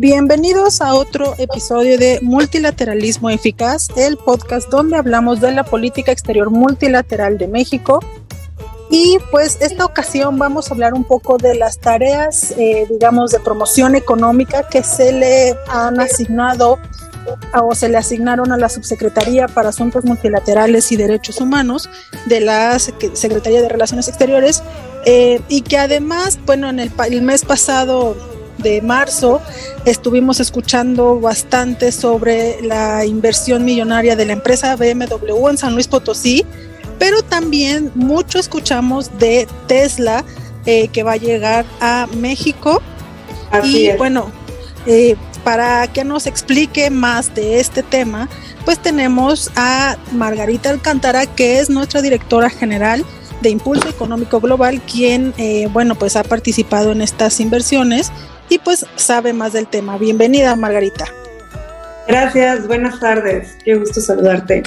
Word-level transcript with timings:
Bienvenidos 0.00 0.80
a 0.80 0.94
otro 0.94 1.34
episodio 1.38 1.98
de 1.98 2.20
Multilateralismo 2.22 3.30
Eficaz, 3.30 3.88
el 3.96 4.16
podcast 4.16 4.68
donde 4.70 4.96
hablamos 4.96 5.40
de 5.40 5.50
la 5.50 5.64
política 5.64 6.12
exterior 6.12 6.50
multilateral 6.50 7.36
de 7.36 7.48
México. 7.48 7.98
Y 8.90 9.18
pues 9.32 9.58
esta 9.60 9.84
ocasión 9.84 10.38
vamos 10.38 10.70
a 10.70 10.74
hablar 10.74 10.94
un 10.94 11.02
poco 11.02 11.36
de 11.36 11.56
las 11.56 11.80
tareas, 11.80 12.52
eh, 12.52 12.86
digamos, 12.88 13.32
de 13.32 13.40
promoción 13.40 13.96
económica 13.96 14.68
que 14.68 14.84
se 14.84 15.10
le 15.10 15.56
han 15.66 15.98
asignado 15.98 16.78
o 17.60 17.74
se 17.74 17.88
le 17.88 17.98
asignaron 17.98 18.52
a 18.52 18.56
la 18.56 18.68
Subsecretaría 18.68 19.48
para 19.48 19.70
Asuntos 19.70 20.04
Multilaterales 20.04 20.92
y 20.92 20.96
Derechos 20.96 21.40
Humanos 21.40 21.90
de 22.26 22.38
la 22.38 22.78
Secretaría 22.78 23.62
de 23.62 23.68
Relaciones 23.68 24.06
Exteriores 24.06 24.62
eh, 25.06 25.40
y 25.48 25.62
que 25.62 25.76
además, 25.76 26.38
bueno, 26.46 26.70
en 26.70 26.78
el, 26.78 26.92
el 27.10 27.22
mes 27.22 27.44
pasado 27.44 28.37
de 28.58 28.82
marzo 28.82 29.40
estuvimos 29.84 30.40
escuchando 30.40 31.20
bastante 31.20 31.92
sobre 31.92 32.60
la 32.62 33.04
inversión 33.04 33.64
millonaria 33.64 34.16
de 34.16 34.26
la 34.26 34.32
empresa 34.32 34.76
BMW 34.76 35.48
en 35.48 35.58
San 35.58 35.74
Luis 35.74 35.88
Potosí, 35.88 36.44
pero 36.98 37.22
también 37.22 37.92
mucho 37.94 38.38
escuchamos 38.38 39.18
de 39.18 39.46
Tesla 39.66 40.24
eh, 40.66 40.88
que 40.88 41.02
va 41.02 41.12
a 41.12 41.16
llegar 41.16 41.64
a 41.80 42.06
México. 42.16 42.82
y 43.64 43.90
bueno, 43.96 44.30
eh, 44.86 45.16
para 45.44 45.86
que 45.86 46.04
nos 46.04 46.26
explique 46.26 46.90
más 46.90 47.34
de 47.34 47.60
este 47.60 47.82
tema, 47.82 48.28
pues 48.64 48.78
tenemos 48.78 49.50
a 49.56 49.96
Margarita 50.12 50.70
Alcántara, 50.70 51.24
que 51.26 51.58
es 51.58 51.70
nuestra 51.70 52.02
directora 52.02 52.50
general 52.50 53.04
de 53.40 53.50
Impulso 53.50 53.88
Económico 53.88 54.40
Global, 54.40 54.82
quien, 54.82 55.32
eh, 55.38 55.68
bueno, 55.72 55.94
pues 55.94 56.16
ha 56.16 56.24
participado 56.24 56.92
en 56.92 57.00
estas 57.00 57.40
inversiones 57.40 58.10
y 58.48 58.58
pues 58.58 58.86
sabe 58.96 59.32
más 59.32 59.52
del 59.52 59.66
tema. 59.66 59.98
Bienvenida, 59.98 60.54
Margarita. 60.56 61.06
Gracias, 62.06 62.66
buenas 62.66 62.98
tardes, 63.00 63.56
qué 63.64 63.74
gusto 63.74 64.00
saludarte. 64.00 64.62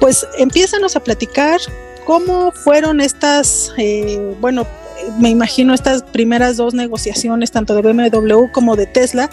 Pues 0.00 0.26
empiézanos 0.38 0.94
a 0.96 1.00
platicar 1.00 1.60
cómo 2.04 2.52
fueron 2.52 3.00
estas, 3.00 3.72
eh, 3.76 4.34
bueno, 4.40 4.66
me 5.18 5.30
imagino 5.30 5.74
estas 5.74 6.02
primeras 6.02 6.56
dos 6.56 6.74
negociaciones, 6.74 7.50
tanto 7.50 7.74
de 7.74 7.82
BMW 7.82 8.50
como 8.52 8.76
de 8.76 8.86
Tesla. 8.86 9.28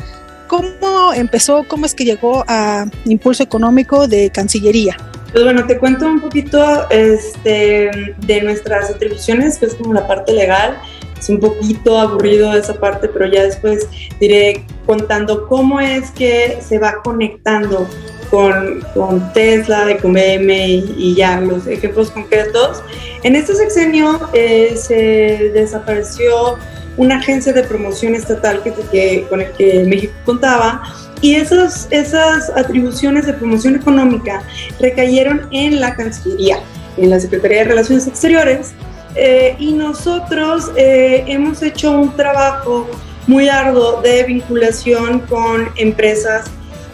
¿Cómo 0.47 1.13
empezó? 1.13 1.65
¿Cómo 1.67 1.85
es 1.85 1.93
que 1.93 2.05
llegó 2.05 2.43
a 2.47 2.85
Impulso 3.05 3.43
Económico 3.43 4.07
de 4.07 4.31
Cancillería? 4.31 4.97
Pues 5.31 5.43
bueno, 5.45 5.65
te 5.65 5.77
cuento 5.77 6.07
un 6.07 6.19
poquito 6.19 6.89
este, 6.89 7.89
de 8.17 8.41
nuestras 8.41 8.89
atribuciones, 8.89 9.59
que 9.59 9.67
es 9.67 9.75
como 9.75 9.93
la 9.93 10.07
parte 10.07 10.33
legal 10.33 10.77
es 11.21 11.29
un 11.29 11.39
poquito 11.39 11.99
aburrido 11.99 12.51
esa 12.53 12.73
parte, 12.73 13.07
pero 13.07 13.27
ya 13.27 13.43
después 13.43 13.87
diré 14.19 14.65
contando 14.87 15.47
cómo 15.47 15.79
es 15.79 16.09
que 16.11 16.57
se 16.67 16.79
va 16.79 17.01
conectando 17.03 17.87
con, 18.31 18.81
con 18.95 19.31
Tesla, 19.33 19.97
con 20.01 20.13
BM 20.13 20.67
y, 20.97 21.15
ya 21.15 21.39
los 21.39 21.67
ejemplos 21.67 22.09
concretos. 22.09 22.81
En 23.23 23.35
este 23.35 23.53
sexenio 23.53 24.19
eh, 24.33 24.75
se 24.75 25.51
desapareció 25.53 26.57
una 26.97 27.17
agencia 27.19 27.53
de 27.53 27.63
promoción 27.63 28.15
estatal 28.15 28.63
que, 28.63 28.73
que, 28.91 29.27
con 29.29 29.41
el 29.41 29.51
que 29.51 29.83
México 29.83 30.13
contaba 30.25 30.81
y 31.21 31.35
esas, 31.35 31.87
esas 31.91 32.49
atribuciones 32.49 33.27
de 33.27 33.33
promoción 33.33 33.75
económica 33.75 34.41
recayeron 34.79 35.47
en 35.51 35.79
la 35.79 35.95
Cancillería, 35.95 36.57
en 36.97 37.11
la 37.11 37.19
Secretaría 37.19 37.59
de 37.59 37.65
Relaciones 37.65 38.07
Exteriores, 38.07 38.73
eh, 39.15 39.55
y 39.59 39.73
nosotros 39.73 40.71
eh, 40.75 41.23
hemos 41.27 41.61
hecho 41.61 41.91
un 41.91 42.15
trabajo 42.15 42.87
muy 43.27 43.49
arduo 43.49 44.01
de 44.01 44.23
vinculación 44.23 45.19
con 45.21 45.69
empresas 45.75 46.45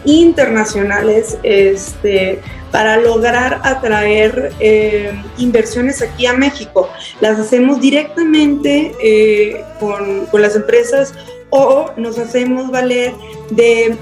internacionales 0.06 1.38
este, 1.44 2.42
para 2.72 2.98
lograr 2.98 3.60
atraer 3.64 4.52
eh, 4.60 5.12
inversiones 5.38 6.02
aquí 6.02 6.26
a 6.26 6.34
México. 6.34 6.90
Las 7.22 7.40
hacemos 7.40 7.80
directamente 7.80 9.64
con, 9.80 10.26
con 10.28 10.42
las 10.42 10.56
empresas 10.56 11.14
o 11.50 11.92
nos 11.98 12.18
hacemos 12.18 12.72
valer 12.72 13.14
de 13.52 13.98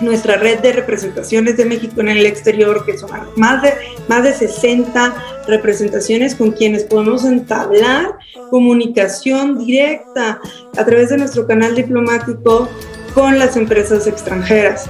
nuestra 0.00 0.36
red 0.36 0.60
de 0.60 0.72
representaciones 0.72 1.56
de 1.56 1.64
México 1.64 2.00
en 2.00 2.08
el 2.08 2.26
exterior, 2.26 2.84
que 2.84 2.96
son 2.98 3.10
más 3.36 3.62
de, 3.62 3.74
más 4.08 4.22
de 4.22 4.34
60 4.34 5.14
representaciones 5.46 6.34
con 6.34 6.52
quienes 6.52 6.84
podemos 6.84 7.24
entablar 7.24 8.18
comunicación 8.50 9.58
directa 9.64 10.40
a 10.76 10.84
través 10.84 11.10
de 11.10 11.18
nuestro 11.18 11.46
canal 11.46 11.74
diplomático 11.74 12.68
con 13.14 13.38
las 13.38 13.56
empresas 13.56 14.06
extranjeras. 14.06 14.88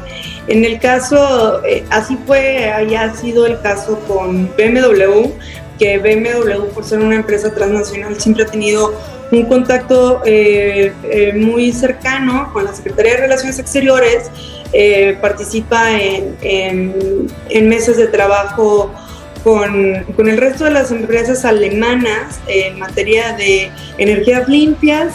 En 0.49 0.65
el 0.65 0.79
caso, 0.81 1.65
eh, 1.65 1.85
así 1.91 2.19
fue, 2.27 2.71
haya 2.71 3.15
sido 3.15 3.47
el 3.47 3.61
caso 3.61 3.99
con 4.09 4.49
BMW, 4.57 5.31
que 5.79 5.99
BMW, 5.99 6.65
por 6.75 6.85
ser 6.85 7.01
una 7.01 7.17
empresa 7.17 7.55
transnacional, 7.55 8.21
siempre 8.21 8.45
ha 8.45 8.47
tenido 8.47 8.93
un 9.33 9.47
contacto 9.47 10.23
eh, 10.27 10.93
eh, 11.05 11.33
muy 11.35 11.73
cercano 11.73 12.51
con 12.53 12.65
la 12.65 12.75
Secretaría 12.75 13.13
de 13.13 13.21
Relaciones 13.23 13.59
Exteriores 13.59 14.31
eh, 14.73 15.17
participa 15.21 15.91
en, 15.91 16.37
en, 16.41 17.69
mesas 17.69 17.97
de 17.97 18.07
trabajo 18.07 18.93
con, 19.43 20.05
con, 20.17 20.29
el 20.29 20.37
resto 20.37 20.65
de 20.65 20.71
las 20.71 20.91
empresas 20.91 21.45
alemanas 21.45 22.41
en 22.47 22.79
materia 22.79 23.33
de 23.33 23.71
energías 23.99 24.49
limpias 24.49 25.15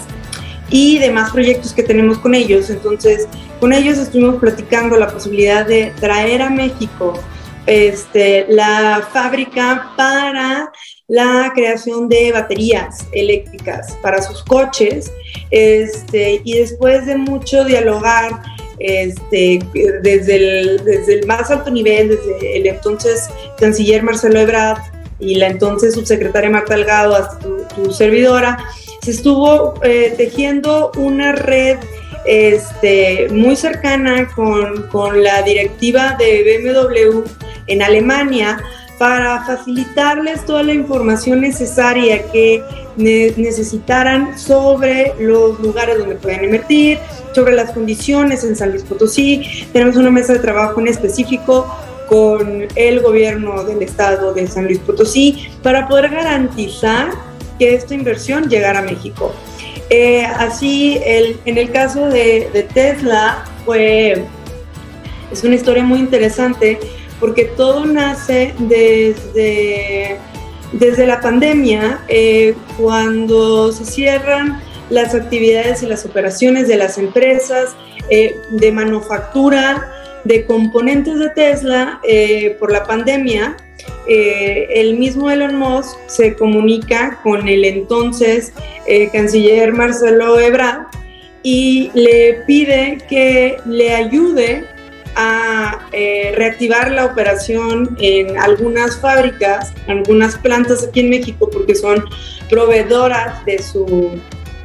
y 0.69 0.97
demás 0.97 1.31
proyectos 1.31 1.73
que 1.73 1.83
tenemos 1.83 2.17
con 2.17 2.35
ellos. 2.35 2.69
Entonces, 2.69 3.27
con 3.59 3.71
ellos 3.71 3.97
estuvimos 3.97 4.35
platicando 4.35 4.97
la 4.97 5.07
posibilidad 5.07 5.65
de 5.65 5.93
traer 5.99 6.41
a 6.41 6.49
México 6.49 7.19
este, 7.65 8.45
la 8.49 9.07
fábrica 9.11 9.91
para 9.97 10.71
la 11.07 11.51
creación 11.53 12.09
de 12.09 12.31
baterías 12.31 13.07
eléctricas 13.11 13.97
para 14.01 14.21
sus 14.21 14.43
coches 14.43 15.11
este, 15.49 16.41
y 16.43 16.59
después 16.59 17.05
de 17.05 17.17
mucho 17.17 17.63
dialogar 17.63 18.41
este, 18.79 19.59
desde, 20.01 20.35
el, 20.35 20.83
desde 20.83 21.19
el 21.19 21.27
más 21.27 21.49
alto 21.49 21.71
nivel, 21.71 22.09
desde 22.09 22.57
el 22.57 22.67
entonces 22.67 23.29
canciller 23.57 24.03
Marcelo 24.03 24.39
Ebrard 24.39 24.79
y 25.19 25.35
la 25.35 25.47
entonces 25.47 25.93
subsecretaria 25.93 26.49
Marta 26.49 26.75
Delgado 26.75 27.15
hasta 27.15 27.39
tu, 27.39 27.91
servidora, 27.91 28.57
se 29.01 29.11
estuvo 29.11 29.75
eh, 29.83 30.13
tejiendo 30.17 30.91
una 30.97 31.31
red 31.33 31.77
este, 32.25 33.27
muy 33.29 33.55
cercana 33.55 34.29
con, 34.35 34.87
con 34.87 35.23
la 35.23 35.41
directiva 35.43 36.15
de 36.17 36.59
BMW 36.63 37.23
en 37.67 37.81
Alemania 37.81 38.57
para 38.97 39.43
facilitarles 39.45 40.45
toda 40.45 40.63
la 40.63 40.73
información 40.73 41.41
necesaria 41.41 42.23
que 42.31 42.63
necesitaran 42.97 44.37
sobre 44.39 45.13
los 45.19 45.59
lugares 45.59 45.97
donde 45.97 46.15
pueden 46.15 46.45
invertir, 46.45 46.99
sobre 47.33 47.53
las 47.55 47.71
condiciones 47.71 48.43
en 48.43 48.55
San 48.55 48.71
Luis 48.71 48.83
Potosí. 48.83 49.67
Tenemos 49.73 49.97
una 49.97 50.11
mesa 50.11 50.33
de 50.33 50.39
trabajo 50.39 50.79
en 50.79 50.87
específico 50.87 51.67
con 52.07 52.67
el 52.75 53.01
gobierno 53.01 53.63
del 53.63 53.81
estado 53.81 54.33
de 54.33 54.47
San 54.47 54.65
Luis 54.65 54.79
Potosí 54.79 55.49
para 55.61 55.87
poder 55.87 56.09
garantizar 56.11 57.09
que 57.59 57.75
esta 57.75 57.93
inversión 57.93 58.47
llegara 58.49 58.79
a 58.79 58.83
México. 58.83 59.33
Eh, 59.89 60.25
así, 60.25 60.99
el, 61.05 61.37
en 61.45 61.57
el 61.57 61.71
caso 61.71 62.07
de, 62.07 62.49
de 62.53 62.63
Tesla, 62.63 63.45
fue, 63.65 64.23
es 65.31 65.43
una 65.43 65.55
historia 65.55 65.83
muy 65.83 65.99
interesante 65.99 66.79
porque 67.19 67.45
todo 67.45 67.85
nace 67.85 68.53
desde, 68.59 70.17
desde 70.73 71.07
la 71.07 71.21
pandemia, 71.21 72.01
eh, 72.07 72.55
cuando 72.77 73.71
se 73.71 73.85
cierran 73.85 74.61
las 74.89 75.15
actividades 75.15 75.81
y 75.81 75.87
las 75.87 76.05
operaciones 76.05 76.67
de 76.67 76.77
las 76.77 76.97
empresas 76.97 77.75
eh, 78.09 78.35
de 78.51 78.71
manufactura 78.71 79.91
de 80.23 80.45
componentes 80.45 81.19
de 81.19 81.29
Tesla 81.29 81.99
eh, 82.07 82.57
por 82.59 82.71
la 82.71 82.83
pandemia, 82.83 83.57
el 84.07 84.97
mismo 84.97 85.31
Elon 85.31 85.55
Musk 85.55 85.97
se 86.07 86.35
comunica 86.35 87.19
con 87.23 87.47
el 87.47 87.65
entonces 87.65 88.53
canciller 89.11 89.73
Marcelo 89.73 90.39
Ebrard 90.39 90.85
y 91.41 91.89
le 91.95 92.43
pide 92.45 92.99
que 93.09 93.57
le 93.65 93.95
ayude 93.95 94.65
a 95.15 95.87
eh, 95.91 96.33
reactivar 96.35 96.91
la 96.91 97.05
operación 97.05 97.95
en 97.99 98.37
algunas 98.37 98.97
fábricas, 98.97 99.73
algunas 99.87 100.37
plantas 100.37 100.83
aquí 100.83 101.01
en 101.01 101.09
México, 101.09 101.49
porque 101.49 101.75
son 101.75 102.03
proveedoras 102.49 103.43
de 103.45 103.61
su, 103.61 104.19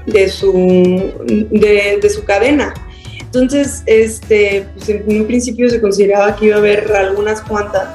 de 0.06 0.28
su, 0.28 1.12
de, 1.50 2.10
su 2.10 2.24
cadena. 2.24 2.74
Entonces, 3.20 3.82
este, 3.86 4.66
pues 4.74 4.88
en 4.88 5.04
un 5.06 5.26
principio 5.26 5.70
se 5.70 5.80
consideraba 5.80 6.34
que 6.34 6.46
iba 6.46 6.56
a 6.56 6.58
haber 6.58 6.90
algunas 6.92 7.40
cuantas 7.42 7.88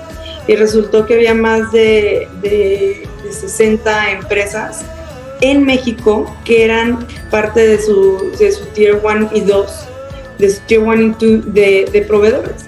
y 0.48 0.56
resultó 0.56 1.06
que 1.06 1.16
había 1.16 1.34
más 1.34 1.72
de, 1.72 2.28
de, 2.42 3.08
60 3.30 4.12
empresas 4.12 4.86
en 5.42 5.66
México 5.66 6.34
que 6.46 6.64
eran 6.64 7.06
parte 7.32 7.68
de 7.68 7.82
su, 7.82 8.32
de 8.40 8.52
su 8.52 8.64
Tier 8.68 9.02
1 9.04 9.32
y 9.34 9.42
2 9.42 9.88
de 10.38 10.54
Tier 10.66 10.82
1 10.82 11.18
y 11.20 11.38
2 11.38 11.54
de, 11.54 12.06
proveedores. 12.08 12.66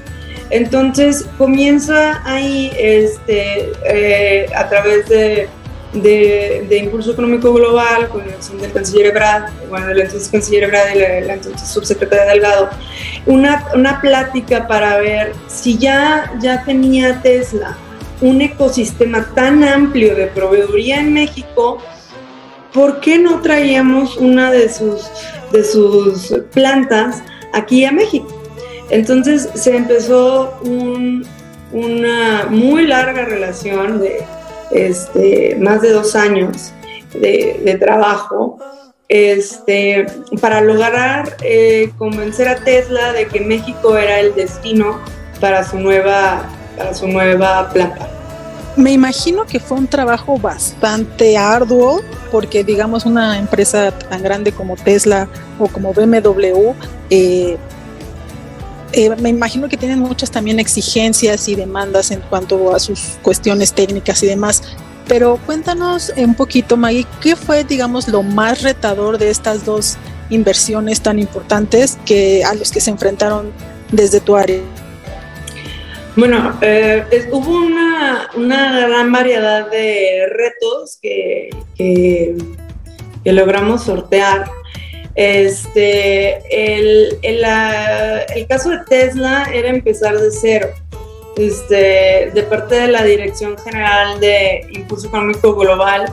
Entonces 0.49 1.25
comienza 1.37 2.21
ahí 2.25 2.71
este, 2.77 3.71
eh, 3.85 4.45
a 4.55 4.69
través 4.69 5.09
de, 5.09 5.49
de, 5.93 6.77
Impulso 6.77 7.11
Económico 7.11 7.53
Global, 7.53 8.07
con 8.07 8.21
la 8.21 8.27
elección 8.27 8.59
del 8.59 8.71
canciller 8.71 9.07
Ebrard, 9.07 9.51
bueno, 9.69 9.89
el 9.89 9.99
entonces 9.99 10.29
canciller 10.29 10.63
Ebrard 10.63 10.95
y 10.95 10.99
la, 10.99 11.33
entonces 11.33 11.67
subsecretaria 11.67 12.25
Delgado, 12.25 12.69
una, 13.25 13.65
una 13.75 13.99
plática 13.99 14.67
para 14.67 14.97
ver 14.97 15.33
si 15.47 15.77
ya, 15.77 16.33
ya 16.39 16.63
tenía 16.63 17.21
Tesla 17.21 17.77
un 18.21 18.41
ecosistema 18.41 19.27
tan 19.35 19.63
amplio 19.63 20.15
de 20.15 20.27
proveeduría 20.27 20.99
en 20.99 21.13
México, 21.13 21.77
¿por 22.73 22.99
qué 22.99 23.19
no 23.19 23.41
traíamos 23.41 24.17
una 24.17 24.51
de 24.51 24.73
sus, 24.73 25.07
de 25.51 25.63
sus 25.63 26.33
plantas 26.53 27.23
aquí 27.53 27.85
a 27.85 27.91
México. 27.91 28.27
Entonces 28.89 29.49
se 29.53 29.75
empezó 29.75 30.59
una 31.71 32.47
muy 32.49 32.87
larga 32.87 33.25
relación 33.25 33.99
de 33.99 34.23
este, 34.71 35.55
más 35.59 35.81
de 35.81 35.91
dos 35.91 36.15
años 36.15 36.71
de, 37.13 37.77
trabajo 37.79 38.57
este, 39.07 40.05
para 40.41 40.61
lograr 40.61 41.37
eh, 41.41 41.91
convencer 41.97 42.47
a 42.47 42.55
Tesla 42.57 43.13
de 43.13 43.27
que 43.27 43.39
México 43.39 43.97
era 43.97 44.19
el 44.19 44.35
destino 44.35 44.99
para 45.39 45.63
su 45.63 45.79
nueva, 45.79 46.43
para 46.77 46.93
su 46.93 47.07
nueva 47.07 47.69
planta. 47.69 48.16
Me 48.77 48.91
imagino 48.91 49.45
que 49.45 49.59
fue 49.59 49.77
un 49.77 49.87
trabajo 49.87 50.37
bastante 50.37 51.35
arduo 51.35 52.01
porque 52.31 52.63
digamos 52.63 53.05
una 53.05 53.39
empresa 53.39 53.91
tan 53.91 54.21
grande 54.21 54.51
como 54.51 54.75
Tesla 54.75 55.27
o 55.57 55.67
como 55.67 55.93
BMW 55.93 56.73
eh, 57.09 57.57
eh, 58.93 59.15
me 59.17 59.29
imagino 59.29 59.67
que 59.67 59.77
tienen 59.77 59.99
muchas 59.99 60.31
también 60.31 60.59
exigencias 60.59 61.47
y 61.47 61.55
demandas 61.55 62.11
en 62.11 62.21
cuanto 62.21 62.73
a 62.73 62.79
sus 62.79 63.17
cuestiones 63.21 63.73
técnicas 63.73 64.23
y 64.23 64.27
demás. 64.27 64.63
Pero 65.07 65.39
cuéntanos 65.45 66.11
un 66.15 66.35
poquito, 66.35 66.77
Maggie, 66.77 67.05
¿qué 67.21 67.35
fue, 67.35 67.63
digamos, 67.63 68.07
lo 68.07 68.23
más 68.23 68.61
retador 68.61 69.17
de 69.17 69.29
estas 69.29 69.65
dos 69.65 69.97
inversiones 70.29 71.01
tan 71.01 71.19
importantes 71.19 71.97
que 72.05 72.43
a 72.43 72.53
los 72.53 72.71
que 72.71 72.81
se 72.81 72.91
enfrentaron 72.91 73.51
desde 73.91 74.19
tu 74.19 74.35
área? 74.35 74.59
Bueno, 76.17 76.57
eh, 76.61 77.29
hubo 77.31 77.57
una, 77.57 78.27
gran 78.87 79.11
variedad 79.11 79.69
de 79.69 80.25
retos 80.31 80.97
que, 80.99 81.49
que 81.77 83.31
logramos 83.31 83.83
sortear. 83.83 84.49
Este, 85.13 86.37
el, 86.49 87.19
el, 87.21 88.47
caso 88.47 88.71
de 88.71 88.79
Tesla 88.89 89.47
era 89.53 89.69
empezar 89.69 90.17
de 90.17 90.31
cero. 90.31 90.69
Este, 91.37 92.31
de 92.33 92.47
parte 92.49 92.73
de 92.73 92.87
la 92.87 93.03
Dirección 93.03 93.55
General 93.59 94.19
de 94.19 94.65
Impulso 94.71 95.09
Económico 95.09 95.53
Global, 95.55 96.11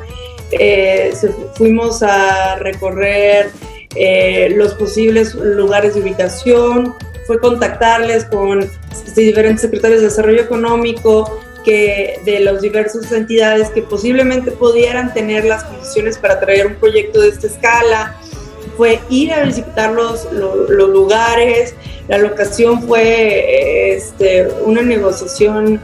eh, 0.51 1.15
fuimos 1.55 2.03
a 2.03 2.57
recorrer 2.57 3.51
eh, 3.95 4.53
los 4.55 4.75
posibles 4.75 5.35
lugares 5.35 5.95
de 5.95 6.03
ubicación, 6.03 6.95
fue 7.27 7.39
contactarles 7.39 8.25
con 8.27 8.61
este, 8.61 9.21
diferentes 9.21 9.63
secretarios 9.63 10.01
de 10.01 10.09
desarrollo 10.09 10.43
económico 10.43 11.41
que 11.65 12.21
de 12.25 12.41
las 12.41 12.61
diversas 12.61 13.11
entidades 13.11 13.71
que 13.71 13.83
posiblemente 13.83 14.53
pudieran 14.53 15.15
tener 15.15 15.45
las 15.45 15.65
condiciones 15.65 16.19
para 16.19 16.39
traer 16.39 16.67
un 16.67 16.75
proyecto 16.75 17.21
de 17.21 17.29
esta 17.29 17.47
escala, 17.47 18.17
fue 18.77 19.01
ir 19.09 19.33
a 19.33 19.45
visitar 19.45 19.93
los, 19.93 20.31
los, 20.33 20.91
lugares, 20.91 21.75
la 22.09 22.19
locación 22.19 22.83
fue 22.83 23.95
este, 23.95 24.49
una 24.65 24.83
negociación, 24.83 25.81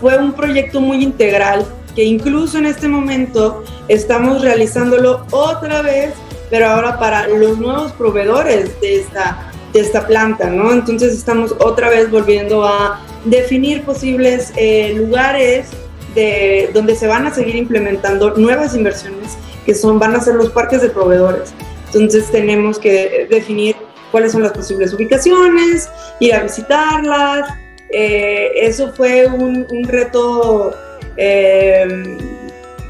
fue, 0.00 0.18
un 0.18 0.32
proyecto 0.32 0.80
muy 0.80 1.02
integral 1.02 1.64
que 1.94 2.04
incluso 2.04 2.58
en 2.58 2.66
este 2.66 2.88
momento 2.88 3.64
estamos 3.88 4.42
realizándolo 4.42 5.26
otra 5.30 5.82
vez, 5.82 6.12
pero 6.50 6.66
ahora 6.66 6.98
para 6.98 7.28
los 7.28 7.58
nuevos 7.58 7.92
proveedores 7.92 8.80
de 8.80 9.00
esta, 9.00 9.51
de 9.72 9.80
esta 9.80 10.06
planta, 10.06 10.50
¿no? 10.50 10.72
Entonces 10.72 11.14
estamos 11.14 11.54
otra 11.58 11.88
vez 11.88 12.10
volviendo 12.10 12.64
a 12.64 13.00
definir 13.24 13.82
posibles 13.84 14.52
eh, 14.56 14.94
lugares 14.96 15.68
de, 16.14 16.70
donde 16.74 16.94
se 16.94 17.06
van 17.06 17.26
a 17.26 17.34
seguir 17.34 17.56
implementando 17.56 18.34
nuevas 18.36 18.74
inversiones 18.74 19.36
que 19.64 19.74
son, 19.74 19.98
van 19.98 20.14
a 20.14 20.20
ser 20.20 20.34
los 20.34 20.50
parques 20.50 20.82
de 20.82 20.90
proveedores. 20.90 21.54
Entonces 21.86 22.30
tenemos 22.30 22.78
que 22.78 23.26
definir 23.30 23.76
cuáles 24.10 24.32
son 24.32 24.42
las 24.42 24.52
posibles 24.52 24.92
ubicaciones, 24.92 25.88
ir 26.20 26.34
a 26.34 26.42
visitarlas. 26.42 27.48
Eh, 27.90 28.52
eso 28.56 28.92
fue 28.94 29.26
un, 29.26 29.66
reto 29.84 30.72
eh, 31.16 32.16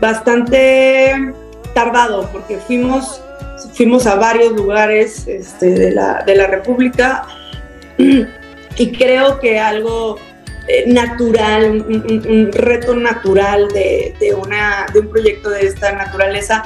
bastante 0.01 1.33
tardado 1.75 2.29
porque 2.33 2.59
fuimos, 2.59 3.23
fuimos 3.73 4.07
a 4.07 4.17
varios 4.17 4.53
lugares 4.53 5.27
este, 5.27 5.71
de, 5.71 5.91
la, 5.93 6.23
de, 6.27 6.35
la, 6.35 6.47
República 6.47 7.27
y 7.99 8.93
creo 8.93 9.39
que 9.41 9.59
algo 9.59 10.19
eh, 10.69 10.85
natural, 10.87 11.85
un, 11.89 12.51
reto 12.53 12.95
natural 12.95 13.69
de, 13.69 14.15
de, 14.21 14.35
una, 14.35 14.87
de 14.93 15.01
un 15.01 15.09
proyecto 15.09 15.51
de 15.51 15.67
esta 15.67 15.93
naturaleza 15.93 16.63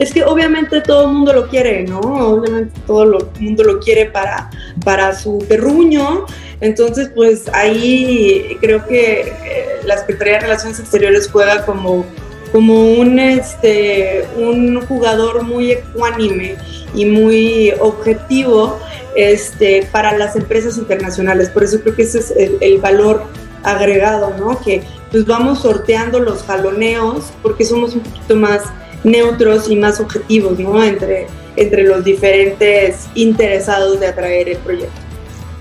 es 0.00 0.14
que 0.14 0.24
obviamente 0.24 0.80
todo 0.80 1.02
el 1.06 1.12
mundo 1.12 1.32
lo 1.34 1.46
quiere, 1.46 1.82
¿no? 1.82 2.00
Obviamente 2.00 2.72
todo 2.86 3.02
el 3.02 3.26
mundo 3.38 3.64
lo 3.64 3.80
quiere 3.80 4.06
para, 4.06 4.50
para 4.82 5.14
su 5.14 5.44
terruño. 5.46 6.24
Entonces, 6.62 7.10
pues 7.14 7.48
ahí 7.52 8.56
creo 8.62 8.86
que 8.86 9.20
eh, 9.44 9.66
la 9.84 9.98
Secretaría 9.98 10.34
de 10.34 10.40
Relaciones 10.40 10.80
Exteriores 10.80 11.28
juega 11.30 11.66
como, 11.66 12.06
como 12.52 12.92
un, 12.94 13.18
este, 13.18 14.24
un 14.36 14.80
jugador 14.86 15.42
muy 15.42 15.72
ecuánime 15.72 16.56
y 16.94 17.04
muy 17.04 17.72
objetivo 17.80 18.78
este, 19.14 19.88
para 19.92 20.16
las 20.16 20.36
empresas 20.36 20.76
internacionales. 20.78 21.48
Por 21.50 21.64
eso 21.64 21.80
creo 21.80 21.94
que 21.94 22.02
ese 22.02 22.18
es 22.18 22.30
el, 22.32 22.58
el 22.60 22.78
valor 22.78 23.24
agregado, 23.62 24.34
¿no? 24.38 24.60
Que 24.60 24.82
pues 25.10 25.26
vamos 25.26 25.60
sorteando 25.60 26.20
los 26.20 26.42
jaloneos 26.42 27.32
porque 27.42 27.64
somos 27.64 27.94
un 27.94 28.00
poquito 28.00 28.36
más 28.36 28.62
neutros 29.04 29.68
y 29.68 29.76
más 29.76 30.00
objetivos 30.00 30.58
¿no? 30.58 30.82
entre, 30.82 31.26
entre 31.56 31.84
los 31.84 32.04
diferentes 32.04 33.06
interesados 33.14 34.00
de 34.00 34.06
atraer 34.06 34.48
el 34.50 34.58
proyecto. 34.58 34.92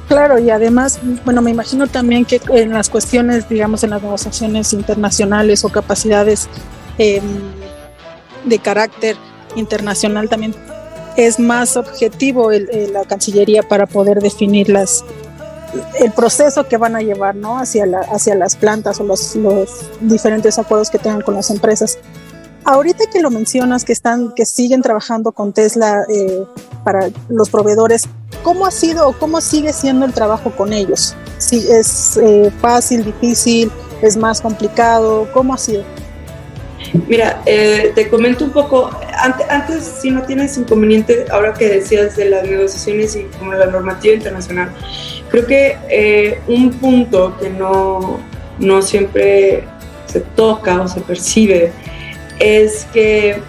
Claro, 0.08 0.40
y 0.40 0.50
además, 0.50 1.00
bueno, 1.24 1.42
me 1.42 1.52
imagino 1.52 1.86
también 1.86 2.26
que 2.26 2.42
en 2.50 2.72
las 2.72 2.90
cuestiones, 2.90 3.48
digamos, 3.48 3.84
en 3.84 3.92
las 3.92 4.02
negociaciones 4.02 4.74
internacionales 4.74 5.64
o 5.64 5.70
capacidades 5.70 6.50
em, 7.00 7.24
de 8.46 8.60
carácter 8.60 9.18
internacional 9.56 10.30
también 10.30 10.54
es 11.18 11.40
más 11.40 11.76
objetivo 11.76 12.52
la 12.52 13.04
Cancillería 13.04 13.64
para 13.64 13.88
poder 13.88 14.22
definir 14.22 14.70
las, 14.70 15.04
el 16.00 16.12
proceso 16.12 16.68
que 16.68 16.78
van 16.78 16.96
a 16.96 17.02
llevar 17.02 17.36
¿no? 17.36 17.60
hacia, 17.60 17.86
la, 17.86 18.00
hacia 18.00 18.36
las 18.36 18.56
plantas 18.56 19.00
o 19.00 19.04
los, 19.04 19.36
los 19.36 19.70
diferentes 20.00 20.58
acuerdos 20.58 20.90
que 20.90 20.98
tengan 20.98 21.22
con 21.22 21.34
las 21.34 21.50
empresas. 21.50 21.98
Ahorita 22.64 23.06
que 23.12 23.20
lo 23.20 23.32
mencionas, 23.32 23.84
que 23.84 23.94
están, 23.94 24.34
que 24.34 24.46
siguen 24.46 24.82
trabajando 24.82 25.32
con 25.32 25.54
Tesla 25.54 26.06
eh, 26.10 26.46
para 26.84 27.10
los 27.28 27.50
proveedores, 27.50 28.08
¿cómo 28.44 28.66
ha 28.66 28.72
sido 28.72 29.10
o 29.10 29.14
cómo 29.14 29.42
sigue 29.42 29.74
siendo 29.74 30.06
el 30.06 30.14
trabajo 30.14 30.52
con 30.56 30.74
ellos? 30.74 31.16
Si 31.38 31.68
es 31.70 32.18
eh, 32.18 32.52
fácil, 32.62 33.04
difícil, 33.04 33.72
es 34.02 34.18
más 34.18 34.42
complicado, 34.42 35.28
¿cómo 35.34 35.54
ha 35.54 35.58
sido? 35.58 35.84
Mira, 37.08 37.42
eh, 37.46 37.92
te 37.96 38.10
comento 38.10 38.46
un 38.46 38.52
poco, 38.52 38.90
antes, 39.18 39.50
antes, 39.50 39.84
si 40.02 40.12
no 40.12 40.24
tienes 40.24 40.58
inconveniente, 40.58 41.26
ahora 41.32 41.54
que 41.54 41.68
decías 41.70 42.16
de 42.16 42.30
las 42.30 42.44
negociaciones 42.44 43.16
y 43.16 43.24
como 43.38 43.54
la 43.54 43.68
normativa 43.68 44.16
internacional, 44.16 44.74
creo 45.30 45.46
que 45.46 46.40
un 46.48 46.72
punto 46.72 47.38
que 47.40 47.50
no, 47.50 48.20
no 48.60 48.82
siempre 48.82 49.64
se 50.08 50.22
toca 50.22 50.82
o 50.82 50.88
se 50.88 51.02
percibe 51.02 51.72
es 52.40 52.88
que 52.94 53.40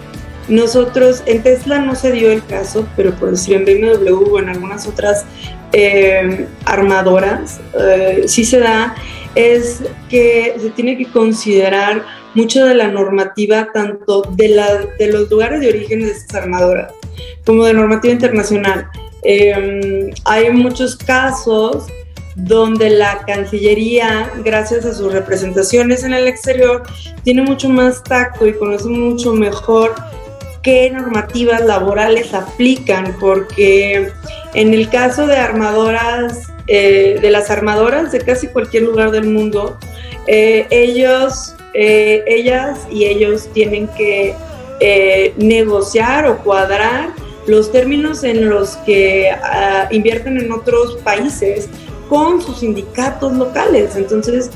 nosotros, 0.47 1.23
en 1.25 1.43
Tesla 1.43 1.79
no 1.79 1.95
se 1.95 2.11
dio 2.11 2.31
el 2.31 2.45
caso, 2.45 2.87
pero 2.95 3.13
por 3.13 3.31
decir 3.31 3.55
en 3.55 3.65
BMW 3.65 4.33
o 4.33 4.39
en 4.39 4.49
algunas 4.49 4.87
otras 4.87 5.25
eh, 5.71 6.47
armadoras, 6.65 7.61
eh, 7.79 8.23
sí 8.27 8.43
se 8.43 8.59
da, 8.59 8.95
es 9.35 9.81
que 10.09 10.55
se 10.59 10.69
tiene 10.71 10.97
que 10.97 11.05
considerar 11.05 12.03
mucho 12.33 12.65
de 12.65 12.75
la 12.75 12.87
normativa, 12.87 13.69
tanto 13.73 14.21
de, 14.31 14.49
la, 14.49 14.85
de 14.97 15.07
los 15.07 15.29
lugares 15.29 15.59
de 15.61 15.69
origen 15.69 16.01
de 16.01 16.11
estas 16.11 16.43
armadoras, 16.43 16.93
como 17.45 17.65
de 17.65 17.73
normativa 17.73 18.13
internacional. 18.13 18.87
Eh, 19.23 20.11
hay 20.25 20.51
muchos 20.51 20.95
casos 20.95 21.87
donde 22.35 22.89
la 22.89 23.19
Cancillería, 23.25 24.31
gracias 24.43 24.85
a 24.85 24.93
sus 24.93 25.11
representaciones 25.11 26.03
en 26.03 26.13
el 26.13 26.27
exterior, 26.27 26.83
tiene 27.23 27.41
mucho 27.41 27.69
más 27.69 28.03
tacto 28.03 28.47
y 28.47 28.53
conoce 28.53 28.87
mucho 28.87 29.33
mejor 29.33 29.93
qué 30.63 30.91
normativas 30.91 31.61
laborales 31.65 32.33
aplican, 32.33 33.15
porque 33.19 34.11
en 34.53 34.73
el 34.73 34.89
caso 34.89 35.27
de 35.27 35.35
armadoras, 35.35 36.47
eh, 36.67 37.17
de 37.21 37.31
las 37.31 37.49
armadoras 37.49 38.11
de 38.11 38.19
casi 38.19 38.47
cualquier 38.47 38.83
lugar 38.83 39.11
del 39.11 39.25
mundo, 39.25 39.77
eh, 40.27 40.67
ellos, 40.69 41.55
eh, 41.73 42.23
ellas 42.27 42.79
y 42.89 43.05
ellos 43.05 43.49
tienen 43.53 43.87
que 43.89 44.35
negociar 45.37 46.25
o 46.25 46.39
cuadrar 46.39 47.09
los 47.47 47.71
términos 47.71 48.23
en 48.23 48.49
los 48.49 48.77
que 48.77 49.29
ah, 49.29 49.87
invierten 49.91 50.37
en 50.37 50.51
otros 50.51 50.97
países 51.03 51.69
con 52.09 52.41
sus 52.41 52.59
sindicatos 52.59 53.33
locales. 53.33 53.95
Entonces, 53.95 54.51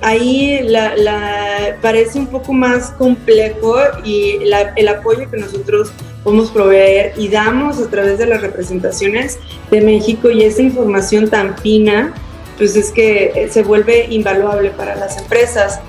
ahí 0.00 0.60
la, 0.62 1.76
parece 1.82 2.18
un 2.18 2.26
poco 2.26 2.52
más 2.52 2.90
complejo 2.92 3.76
y 4.04 4.38
el 4.76 4.88
apoyo 4.88 5.30
que 5.30 5.36
nosotros 5.36 5.92
podemos 6.24 6.50
proveer 6.50 7.14
y 7.16 7.28
damos 7.28 7.78
a 7.78 7.88
través 7.90 8.18
de 8.18 8.26
las 8.26 8.40
representaciones 8.40 9.38
de 9.70 9.80
México 9.80 10.30
y 10.30 10.44
esa 10.44 10.62
información 10.62 11.28
tan 11.28 11.56
fina, 11.58 12.14
pues 12.58 12.76
es 12.76 12.90
que 12.90 13.48
se 13.50 13.62
vuelve 13.62 14.06
invaluable 14.10 14.70
para 14.70 14.94
las 14.96 15.18
empresas. 15.18 15.80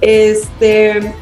Este, 0.00 1.12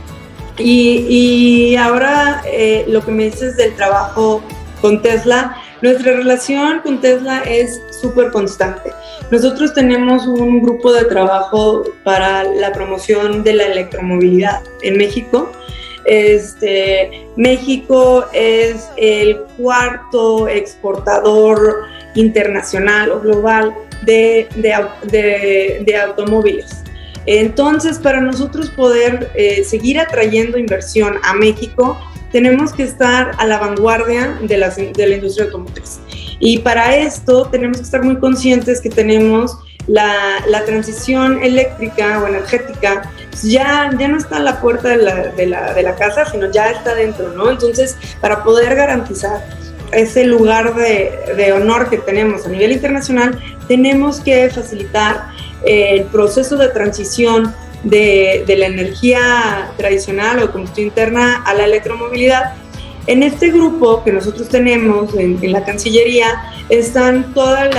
y, 0.58 1.74
ahora 1.76 2.42
eh, 2.46 2.84
lo 2.88 3.04
que 3.04 3.10
me 3.10 3.24
dices 3.24 3.56
del 3.56 3.74
trabajo 3.74 4.42
con 4.80 5.02
Tesla, 5.02 5.56
nuestra 5.82 6.12
relación 6.12 6.80
con 6.80 7.00
Tesla 7.00 7.42
es 7.46 7.80
súper 8.00 8.30
constante. 8.30 8.90
Nosotros 9.30 9.74
tenemos 9.74 10.26
un 10.26 10.62
grupo 10.62 10.92
de 10.92 11.04
trabajo 11.04 11.84
para 12.04 12.44
la 12.44 12.72
promoción 12.72 13.42
de 13.42 13.54
la 13.54 13.64
electromovilidad 13.64 14.62
en 14.82 14.96
México. 14.96 15.50
Este, 16.04 17.26
México 17.36 18.26
es 18.32 18.88
el 18.96 19.40
cuarto 19.56 20.48
exportador 20.48 21.84
internacional 22.14 23.10
o 23.10 23.20
global 23.20 23.74
de, 24.02 24.48
de, 24.56 25.96
automóviles. 25.96 26.82
Entonces, 27.26 27.98
para 27.98 28.20
nosotros 28.20 28.70
poder 28.70 29.30
eh, 29.34 29.64
seguir 29.64 29.98
atrayendo 29.98 30.58
inversión 30.58 31.18
a 31.22 31.34
México, 31.34 31.98
tenemos 32.32 32.72
que 32.72 32.82
estar 32.82 33.32
a 33.38 33.46
la 33.46 33.58
vanguardia 33.58 34.38
de 34.42 34.58
la, 34.58 34.70
de 34.70 35.06
la 35.06 35.14
industria 35.14 35.46
automotriz. 35.46 36.00
Y 36.40 36.58
para 36.58 36.96
esto 36.96 37.48
tenemos 37.50 37.78
que 37.78 37.84
estar 37.84 38.02
muy 38.02 38.16
conscientes 38.16 38.80
que 38.80 38.90
tenemos 38.90 39.56
la, 39.86 40.44
la 40.48 40.64
transición 40.64 41.42
eléctrica 41.42 42.20
o 42.22 42.26
energética 42.26 43.10
pues 43.30 43.42
ya, 43.42 43.90
ya 43.98 44.08
no 44.08 44.16
está 44.16 44.36
a 44.36 44.40
la 44.40 44.60
puerta 44.60 44.88
de 44.88 44.96
la, 44.98 45.14
de, 45.28 45.46
la, 45.46 45.74
de 45.74 45.82
la 45.82 45.96
casa, 45.96 46.24
sino 46.24 46.50
ya 46.52 46.70
está 46.70 46.94
dentro, 46.94 47.30
¿no? 47.30 47.50
Entonces, 47.50 47.96
para 48.20 48.44
poder 48.44 48.74
garantizar 48.76 49.44
ese 49.90 50.24
lugar 50.24 50.74
de, 50.74 51.34
de, 51.36 51.52
honor 51.52 51.90
que 51.90 51.98
tenemos 51.98 52.46
a 52.46 52.48
nivel 52.48 52.72
internacional, 52.72 53.38
tenemos 53.68 54.20
que 54.20 54.50
facilitar 54.50 55.28
el 55.66 56.04
proceso 56.04 56.56
de 56.56 56.68
transición 56.68 57.54
de, 57.82 58.44
de, 58.46 58.56
la 58.56 58.66
energía 58.66 59.72
tradicional 59.76 60.42
o 60.42 60.50
combustión 60.50 60.88
interna 60.88 61.42
a 61.44 61.54
la 61.54 61.64
electromovilidad. 61.64 62.54
En 63.06 63.22
este 63.22 63.50
grupo 63.50 64.02
que 64.02 64.12
nosotros 64.12 64.48
tenemos 64.48 65.14
en, 65.14 65.52
la 65.52 65.62
Cancillería 65.62 66.42
están 66.70 67.34
todas 67.34 67.74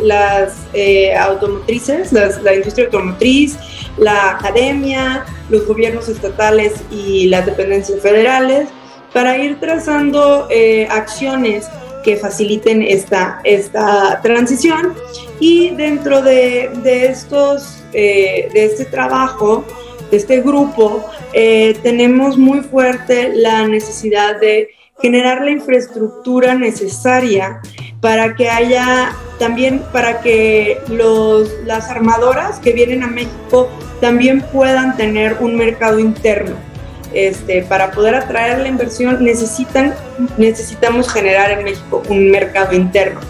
las, 0.00 0.56
eh, 0.72 1.16
automotrices, 1.16 2.12
la 2.12 2.54
industria 2.54 2.86
automotriz, 2.86 3.56
la 3.98 4.30
academia, 4.30 5.24
los 5.48 5.66
gobiernos 5.66 6.08
estatales 6.08 6.74
y 6.90 7.26
las 7.26 7.46
dependencias 7.46 8.00
federales, 8.00 8.68
para 9.12 9.36
ir 9.38 9.58
trazando 9.58 10.46
eh, 10.50 10.86
acciones 10.88 11.66
que 12.02 12.16
faciliten 12.16 12.82
esta, 12.82 13.40
esta 13.44 14.20
transición. 14.22 14.94
Y 15.38 15.70
dentro 15.70 16.22
de, 16.22 16.70
estos, 16.84 17.82
eh, 17.92 18.48
de 18.52 18.64
este 18.64 18.84
trabajo, 18.84 19.64
de 20.10 20.16
este 20.16 20.40
grupo, 20.40 21.04
eh, 21.32 21.76
tenemos 21.82 22.36
muy 22.36 22.60
fuerte 22.60 23.32
la 23.34 23.66
necesidad 23.66 24.40
de 24.40 24.68
generar 25.00 25.42
la 25.42 25.50
infraestructura 25.50 26.54
necesaria 26.54 27.60
para 28.00 28.34
que 28.34 28.48
haya 28.48 29.12
también 29.38 29.82
para 29.92 30.20
que 30.20 30.78
los, 30.88 31.50
las 31.64 31.88
armadoras 31.88 32.58
que 32.58 32.72
vienen 32.72 33.02
a 33.02 33.06
México 33.06 33.68
también 34.00 34.42
puedan 34.52 34.96
tener 34.96 35.38
un 35.40 35.56
mercado 35.56 35.98
interno. 35.98 36.69
Este, 37.12 37.62
para 37.62 37.90
poder 37.90 38.14
atraer 38.14 38.60
la 38.60 38.68
inversión 38.68 39.22
necesitan, 39.24 39.94
necesitamos 40.38 41.12
generar 41.12 41.50
en 41.50 41.64
México 41.64 42.02
un 42.08 42.30
mercado 42.30 42.74
interno. 42.74 43.20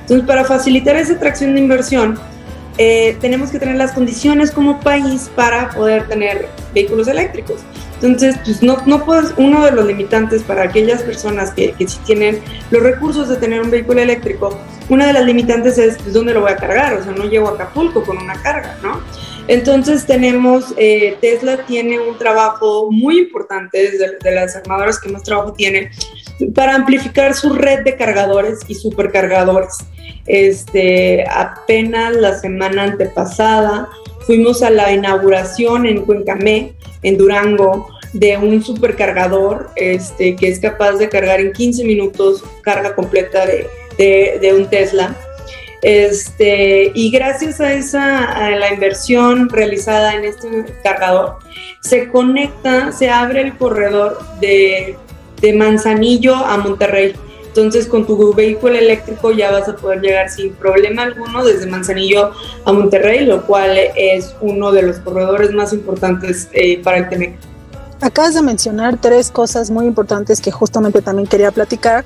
Entonces, 0.00 0.26
para 0.26 0.44
facilitar 0.44 0.96
esa 0.96 1.14
atracción 1.14 1.54
de 1.54 1.60
inversión, 1.60 2.18
eh, 2.78 3.16
tenemos 3.20 3.50
que 3.50 3.58
tener 3.58 3.76
las 3.76 3.92
condiciones 3.92 4.50
como 4.50 4.80
país 4.80 5.30
para 5.34 5.70
poder 5.70 6.06
tener 6.08 6.48
vehículos 6.74 7.08
eléctricos. 7.08 7.60
Entonces, 8.02 8.36
pues 8.44 8.62
no, 8.62 8.78
no 8.86 9.04
puedes, 9.04 9.34
uno 9.36 9.64
de 9.64 9.72
los 9.72 9.84
limitantes 9.84 10.42
para 10.42 10.62
aquellas 10.62 11.02
personas 11.02 11.50
que, 11.50 11.72
que 11.72 11.86
sí 11.86 11.98
tienen 12.06 12.40
los 12.70 12.82
recursos 12.82 13.28
de 13.28 13.36
tener 13.36 13.60
un 13.60 13.70
vehículo 13.70 14.00
eléctrico, 14.00 14.58
una 14.88 15.06
de 15.06 15.12
las 15.12 15.24
limitantes 15.24 15.76
es 15.76 15.98
pues, 15.98 16.14
dónde 16.14 16.32
lo 16.32 16.40
voy 16.40 16.52
a 16.52 16.56
cargar, 16.56 16.94
o 16.94 17.04
sea, 17.04 17.12
no 17.12 17.24
llego 17.24 17.48
a 17.48 17.52
Acapulco 17.52 18.02
con 18.02 18.16
una 18.16 18.34
carga, 18.40 18.76
¿no? 18.82 19.00
Entonces 19.50 20.06
tenemos, 20.06 20.72
eh, 20.76 21.16
Tesla 21.20 21.66
tiene 21.66 21.98
un 21.98 22.16
trabajo 22.16 22.88
muy 22.92 23.18
importante, 23.18 23.90
de, 23.90 24.16
de 24.22 24.30
las 24.30 24.54
armadoras 24.54 25.00
que 25.00 25.08
más 25.08 25.24
trabajo 25.24 25.52
tiene, 25.54 25.90
para 26.54 26.76
amplificar 26.76 27.34
su 27.34 27.52
red 27.52 27.80
de 27.82 27.96
cargadores 27.96 28.60
y 28.68 28.76
supercargadores. 28.76 29.74
Este, 30.26 31.24
apenas 31.28 32.14
la 32.14 32.38
semana 32.38 32.84
antepasada 32.84 33.88
fuimos 34.20 34.62
a 34.62 34.70
la 34.70 34.92
inauguración 34.92 35.84
en 35.84 36.02
Cuencamé, 36.04 36.74
en 37.02 37.18
Durango, 37.18 37.88
de 38.12 38.36
un 38.36 38.62
supercargador 38.62 39.70
este, 39.74 40.36
que 40.36 40.46
es 40.46 40.60
capaz 40.60 40.92
de 40.92 41.08
cargar 41.08 41.40
en 41.40 41.52
15 41.52 41.84
minutos 41.84 42.44
carga 42.62 42.94
completa 42.94 43.46
de, 43.46 43.66
de, 43.98 44.54
un 44.54 44.70
Tesla. 44.70 45.16
Este, 45.82 46.92
y 46.94 47.10
gracias 47.10 47.60
a 47.60 47.72
esa 47.72 48.50
la 48.50 48.72
inversión 48.72 49.48
realizada 49.48 50.14
en 50.14 50.24
este 50.24 50.66
cargador, 50.82 51.38
se 51.80 52.08
conecta, 52.08 52.92
se 52.92 53.08
abre 53.08 53.40
el 53.42 53.56
corredor 53.56 54.18
de, 54.40 54.96
de 55.40 55.52
Manzanillo 55.54 56.36
a 56.36 56.58
Monterrey. 56.58 57.14
Entonces 57.46 57.86
con 57.86 58.06
tu 58.06 58.32
vehículo 58.32 58.78
eléctrico 58.78 59.32
ya 59.32 59.50
vas 59.50 59.68
a 59.68 59.74
poder 59.74 60.00
llegar 60.00 60.30
sin 60.30 60.52
problema 60.52 61.02
alguno 61.02 61.44
desde 61.44 61.66
Manzanillo 61.66 62.30
a 62.64 62.72
Monterrey, 62.72 63.24
lo 63.24 63.44
cual 63.44 63.76
es 63.96 64.36
uno 64.40 64.70
de 64.70 64.82
los 64.82 64.98
corredores 64.98 65.50
más 65.52 65.72
importantes 65.72 66.48
eh, 66.52 66.80
para 66.82 66.98
el 66.98 67.08
TEMEC. 67.08 67.34
Acabas 68.00 68.34
de 68.34 68.42
mencionar 68.42 68.98
tres 68.98 69.30
cosas 69.30 69.70
muy 69.70 69.86
importantes 69.86 70.40
que 70.40 70.50
justamente 70.50 71.02
también 71.02 71.26
quería 71.26 71.50
platicar. 71.50 72.04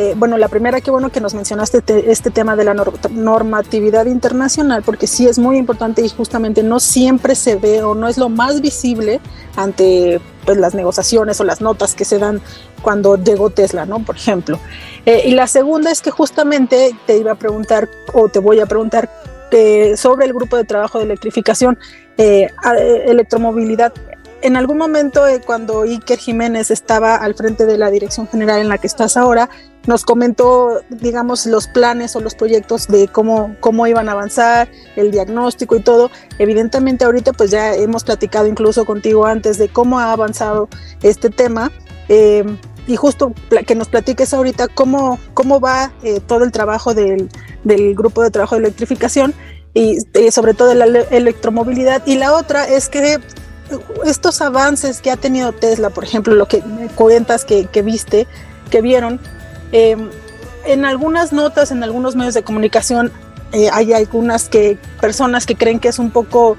Eh, 0.00 0.14
bueno, 0.16 0.38
la 0.38 0.48
primera, 0.48 0.80
qué 0.80 0.90
bueno 0.90 1.10
que 1.10 1.20
nos 1.20 1.34
mencionaste 1.34 1.82
este 2.10 2.30
tema 2.30 2.56
de 2.56 2.64
la 2.64 2.72
normatividad 3.10 4.06
internacional, 4.06 4.82
porque 4.82 5.06
sí 5.06 5.26
es 5.26 5.38
muy 5.38 5.58
importante 5.58 6.00
y 6.00 6.08
justamente 6.08 6.62
no 6.62 6.80
siempre 6.80 7.34
se 7.34 7.56
ve 7.56 7.82
o 7.82 7.94
no 7.94 8.08
es 8.08 8.16
lo 8.16 8.30
más 8.30 8.62
visible 8.62 9.20
ante 9.56 10.18
pues, 10.46 10.56
las 10.56 10.74
negociaciones 10.74 11.38
o 11.42 11.44
las 11.44 11.60
notas 11.60 11.94
que 11.94 12.06
se 12.06 12.18
dan 12.18 12.40
cuando 12.80 13.22
llegó 13.22 13.50
Tesla, 13.50 13.84
¿no? 13.84 14.02
Por 14.02 14.16
ejemplo. 14.16 14.58
Eh, 15.04 15.24
y 15.26 15.32
la 15.32 15.46
segunda 15.46 15.90
es 15.90 16.00
que 16.00 16.10
justamente 16.10 16.96
te 17.06 17.18
iba 17.18 17.32
a 17.32 17.34
preguntar 17.34 17.90
o 18.14 18.30
te 18.30 18.38
voy 18.38 18.58
a 18.60 18.64
preguntar 18.64 19.10
eh, 19.50 19.98
sobre 19.98 20.24
el 20.24 20.32
grupo 20.32 20.56
de 20.56 20.64
trabajo 20.64 20.96
de 20.96 21.04
electrificación, 21.04 21.78
eh, 22.16 22.48
electromovilidad. 23.04 23.92
En 24.42 24.56
algún 24.56 24.78
momento, 24.78 25.24
cuando 25.44 25.82
Iker 25.82 26.18
Jiménez 26.18 26.70
estaba 26.70 27.16
al 27.16 27.34
frente 27.34 27.66
de 27.66 27.76
la 27.76 27.90
dirección 27.90 28.26
general 28.26 28.60
en 28.60 28.68
la 28.68 28.78
que 28.78 28.86
estás 28.86 29.18
ahora, 29.18 29.50
nos 29.86 30.04
comentó, 30.04 30.80
digamos, 30.88 31.44
los 31.44 31.66
planes 31.66 32.16
o 32.16 32.20
los 32.20 32.34
proyectos 32.34 32.86
de 32.88 33.08
cómo, 33.08 33.54
cómo 33.60 33.86
iban 33.86 34.08
a 34.08 34.12
avanzar, 34.12 34.68
el 34.96 35.10
diagnóstico 35.10 35.76
y 35.76 35.80
todo. 35.80 36.10
Evidentemente 36.38 37.04
ahorita 37.04 37.32
pues 37.34 37.50
ya 37.50 37.74
hemos 37.74 38.04
platicado 38.04 38.46
incluso 38.46 38.86
contigo 38.86 39.26
antes 39.26 39.58
de 39.58 39.68
cómo 39.68 39.98
ha 39.98 40.12
avanzado 40.12 40.68
este 41.02 41.30
tema. 41.30 41.70
y 42.86 42.96
justo 42.96 43.32
que 43.66 43.74
nos 43.74 43.88
platiques 43.88 44.34
ahorita 44.34 44.68
cómo, 44.68 45.20
cómo 45.34 45.60
va 45.60 45.92
eh, 46.02 46.18
todo 46.26 46.44
el 46.44 46.50
trabajo 46.50 46.92
del, 46.92 47.28
del, 47.62 47.94
grupo 47.94 48.22
de 48.22 48.30
trabajo 48.30 48.56
de 48.56 48.62
electrificación 48.62 49.32
y, 49.74 49.98
sobre 50.30 50.54
todo 50.54 50.74
la 50.74 50.86
electromovilidad. 50.86 52.02
Y 52.06 52.16
la 52.16 52.32
otra 52.34 52.66
es 52.66 52.88
que 52.88 53.20
estos 54.04 54.40
avances 54.40 55.00
que 55.00 55.10
ha 55.10 55.16
tenido 55.16 55.52
Tesla, 55.52 55.90
por 55.90 56.04
ejemplo, 56.04 56.34
lo 56.34 56.46
que 56.46 56.62
cuentas 56.94 57.44
que, 57.44 57.66
que 57.66 57.82
viste, 57.82 58.26
que 58.70 58.80
vieron, 58.80 59.20
eh, 59.72 59.96
en 60.64 60.84
algunas 60.84 61.32
notas, 61.32 61.70
en 61.70 61.82
algunos 61.82 62.16
medios 62.16 62.34
de 62.34 62.42
comunicación, 62.42 63.12
eh, 63.52 63.68
hay 63.72 63.92
algunas 63.92 64.48
que, 64.48 64.78
personas 65.00 65.46
que 65.46 65.56
creen 65.56 65.80
que 65.80 65.88
es 65.88 65.98
un 65.98 66.10
poco 66.10 66.56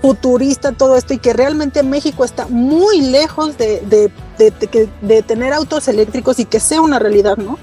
futurista 0.00 0.72
todo 0.72 0.96
esto 0.96 1.12
y 1.12 1.18
que 1.18 1.32
realmente 1.32 1.82
México 1.82 2.24
está 2.24 2.46
muy 2.46 3.00
lejos 3.00 3.58
de, 3.58 3.80
de, 3.80 4.12
de, 4.38 4.88
de, 5.02 5.22
tener 5.22 5.52
autos 5.52 5.88
eléctricos 5.88 6.38
y 6.38 6.44
que 6.44 6.60
sea 6.60 6.80
una 6.80 6.98
realidad, 6.98 7.36
¿no? 7.36 7.58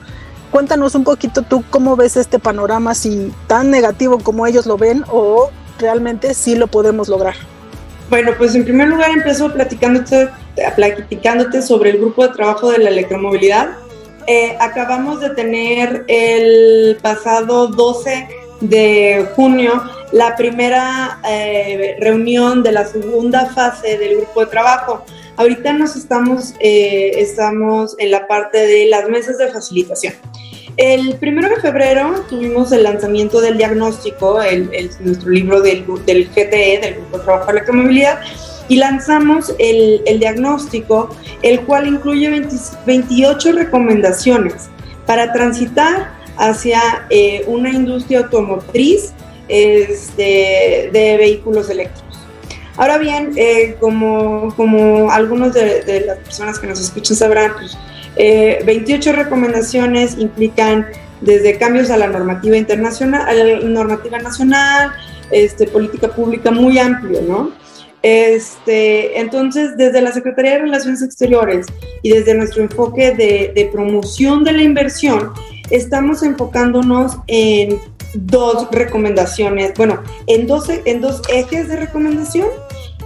Cuéntanos 0.51 0.95
un 0.95 1.03
poquito 1.05 1.41
tú 1.41 1.63
cómo 1.69 1.95
ves 1.95 2.17
este 2.17 2.37
panorama, 2.37 2.93
si 2.93 3.33
tan 3.47 3.71
negativo 3.71 4.19
como 4.19 4.45
ellos 4.45 4.65
lo 4.65 4.77
ven 4.77 5.05
o 5.09 5.49
realmente 5.79 6.33
sí 6.33 6.55
lo 6.55 6.67
podemos 6.67 7.07
lograr. 7.07 7.35
Bueno, 8.09 8.33
pues 8.37 8.53
en 8.55 8.63
primer 8.63 8.89
lugar 8.89 9.11
empezó 9.11 9.51
platicándote, 9.51 10.29
platicándote 10.75 11.61
sobre 11.61 11.91
el 11.91 11.97
grupo 11.97 12.27
de 12.27 12.33
trabajo 12.33 12.71
de 12.71 12.79
la 12.79 12.89
electromovilidad. 12.89 13.77
Eh, 14.27 14.55
acabamos 14.59 15.21
de 15.21 15.31
tener 15.31 16.03
el 16.07 16.97
pasado 17.01 17.67
12 17.67 18.27
de 18.61 19.27
junio 19.35 19.83
la 20.11 20.35
primera 20.35 21.19
eh, 21.27 21.97
reunión 21.99 22.63
de 22.63 22.71
la 22.71 22.85
segunda 22.85 23.47
fase 23.47 23.97
del 23.97 24.17
grupo 24.17 24.41
de 24.41 24.47
trabajo. 24.47 25.03
Ahorita 25.35 25.73
nos 25.73 25.95
estamos, 25.95 26.53
eh, 26.59 27.11
estamos 27.17 27.95
en 27.99 28.11
la 28.11 28.27
parte 28.27 28.65
de 28.65 28.85
las 28.85 29.09
mesas 29.09 29.37
de 29.37 29.51
facilitación. 29.51 30.13
El 30.77 31.15
primero 31.15 31.49
de 31.49 31.55
febrero 31.61 32.25
tuvimos 32.29 32.71
el 32.71 32.83
lanzamiento 32.83 33.39
del 33.39 33.57
diagnóstico, 33.57 34.41
el, 34.41 34.69
nuestro 34.99 35.29
libro 35.29 35.61
del, 35.61 35.85
del, 36.05 36.27
GTE, 36.29 36.79
del 36.81 36.95
Grupo 36.95 37.17
de 37.17 37.23
Trabajo 37.23 37.45
de 37.45 37.51
Electromovilidad, 37.51 38.19
y 38.67 38.77
lanzamos 38.77 39.53
el, 39.59 40.01
el 40.05 40.19
diagnóstico, 40.19 41.15
el 41.43 41.61
cual 41.61 41.87
incluye 41.87 42.45
28 42.85 43.51
recomendaciones 43.53 44.69
para 45.05 45.31
transitar 45.31 46.15
hacia 46.37 46.81
eh, 47.09 47.43
una 47.47 47.69
industria 47.69 48.19
automotriz 48.19 49.13
este, 49.47 50.89
de 50.91 51.17
vehículos 51.17 51.69
eléctricos. 51.69 52.19
Ahora 52.77 52.97
bien, 52.97 53.31
eh, 53.37 53.77
como, 53.79 54.53
como 54.55 55.09
algunos 55.09 55.53
de, 55.53 56.03
las 56.05 56.17
personas 56.17 56.59
que 56.59 56.67
nos 56.67 56.81
escuchan 56.81 57.15
sabrán, 57.15 57.53
pues, 57.53 57.77
28 58.17 59.09
eh, 59.09 59.13
recomendaciones 59.13 60.17
implican 60.17 60.85
desde 61.21 61.57
cambios 61.57 61.89
a 61.89 61.97
la 61.97 62.07
normativa 62.07 62.57
internacional, 62.57 63.27
a 63.27 63.33
la 63.33 63.59
normativa 63.61 64.19
nacional, 64.19 64.91
este, 65.31 65.67
política 65.67 66.09
pública 66.09 66.51
muy 66.51 66.77
amplio, 66.77 67.21
¿no? 67.21 67.51
Este, 68.01 69.19
entonces, 69.19 69.75
desde 69.77 70.01
la 70.01 70.11
Secretaría 70.11 70.51
de 70.51 70.59
Relaciones 70.59 71.01
Exteriores 71.01 71.65
y 72.03 72.11
desde 72.11 72.35
nuestro 72.35 72.61
enfoque 72.61 73.15
de, 73.15 73.51
de 73.55 73.69
promoción 73.71 74.43
de 74.43 74.51
la 74.51 74.61
inversión, 74.61 75.31
estamos 75.71 76.21
enfocándonos 76.21 77.17
en 77.25 77.79
dos 78.13 78.69
recomendaciones, 78.71 79.73
bueno, 79.75 80.03
en 80.27 80.45
dos, 80.45 80.69
en 80.69 81.01
dos 81.01 81.21
ejes 81.29 81.67
de 81.67 81.77
recomendación 81.77 82.47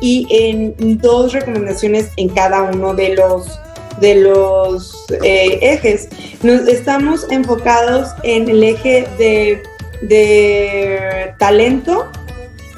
y 0.01 0.27
en 0.29 0.97
dos 0.99 1.33
recomendaciones 1.33 2.09
en 2.17 2.29
cada 2.29 2.63
uno 2.63 2.93
de 2.93 3.15
los 3.15 3.59
de 3.99 4.15
los 4.15 5.05
eh, 5.23 5.59
ejes. 5.61 6.09
Nos 6.43 6.67
estamos 6.67 7.27
enfocados 7.29 8.09
en 8.23 8.49
el 8.49 8.63
eje 8.63 9.07
de, 9.17 9.63
de 10.01 11.33
talento 11.37 12.07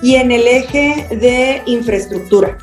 y 0.01 0.15
en 0.15 0.31
el 0.31 0.47
eje 0.47 1.07
de 1.11 1.61
infraestructura. 1.65 2.57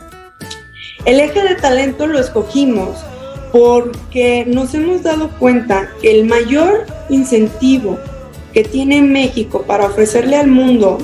El 1.04 1.20
eje 1.20 1.42
de 1.42 1.54
talento 1.54 2.06
lo 2.06 2.18
escogimos 2.18 2.98
porque 3.52 4.44
nos 4.46 4.74
hemos 4.74 5.02
dado 5.02 5.30
cuenta 5.38 5.90
que 6.02 6.10
el 6.10 6.26
mayor 6.26 6.86
incentivo 7.08 7.98
que 8.52 8.64
tiene 8.64 9.02
México 9.02 9.62
para 9.66 9.86
ofrecerle 9.86 10.36
al 10.36 10.48
mundo 10.48 10.98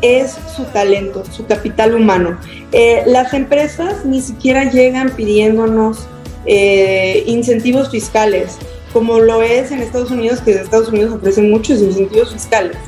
es 0.00 0.36
su 0.54 0.64
talento, 0.64 1.24
su 1.30 1.46
capital 1.46 1.94
humano. 1.94 2.38
Eh, 2.72 3.02
las 3.06 3.34
empresas 3.34 4.04
ni 4.04 4.20
siquiera 4.20 4.64
llegan 4.64 5.10
pidiéndonos 5.10 6.06
eh, 6.50 7.24
incentivos 7.26 7.90
fiscales, 7.90 8.56
como 8.94 9.18
lo 9.20 9.42
es 9.42 9.70
en 9.70 9.80
Estados 9.80 10.10
Unidos, 10.10 10.40
que 10.40 10.52
Estados 10.52 10.88
Unidos 10.88 11.12
ofrecen 11.14 11.50
muchos 11.50 11.82
incentivos 11.82 12.32
fiscales, 12.32 12.78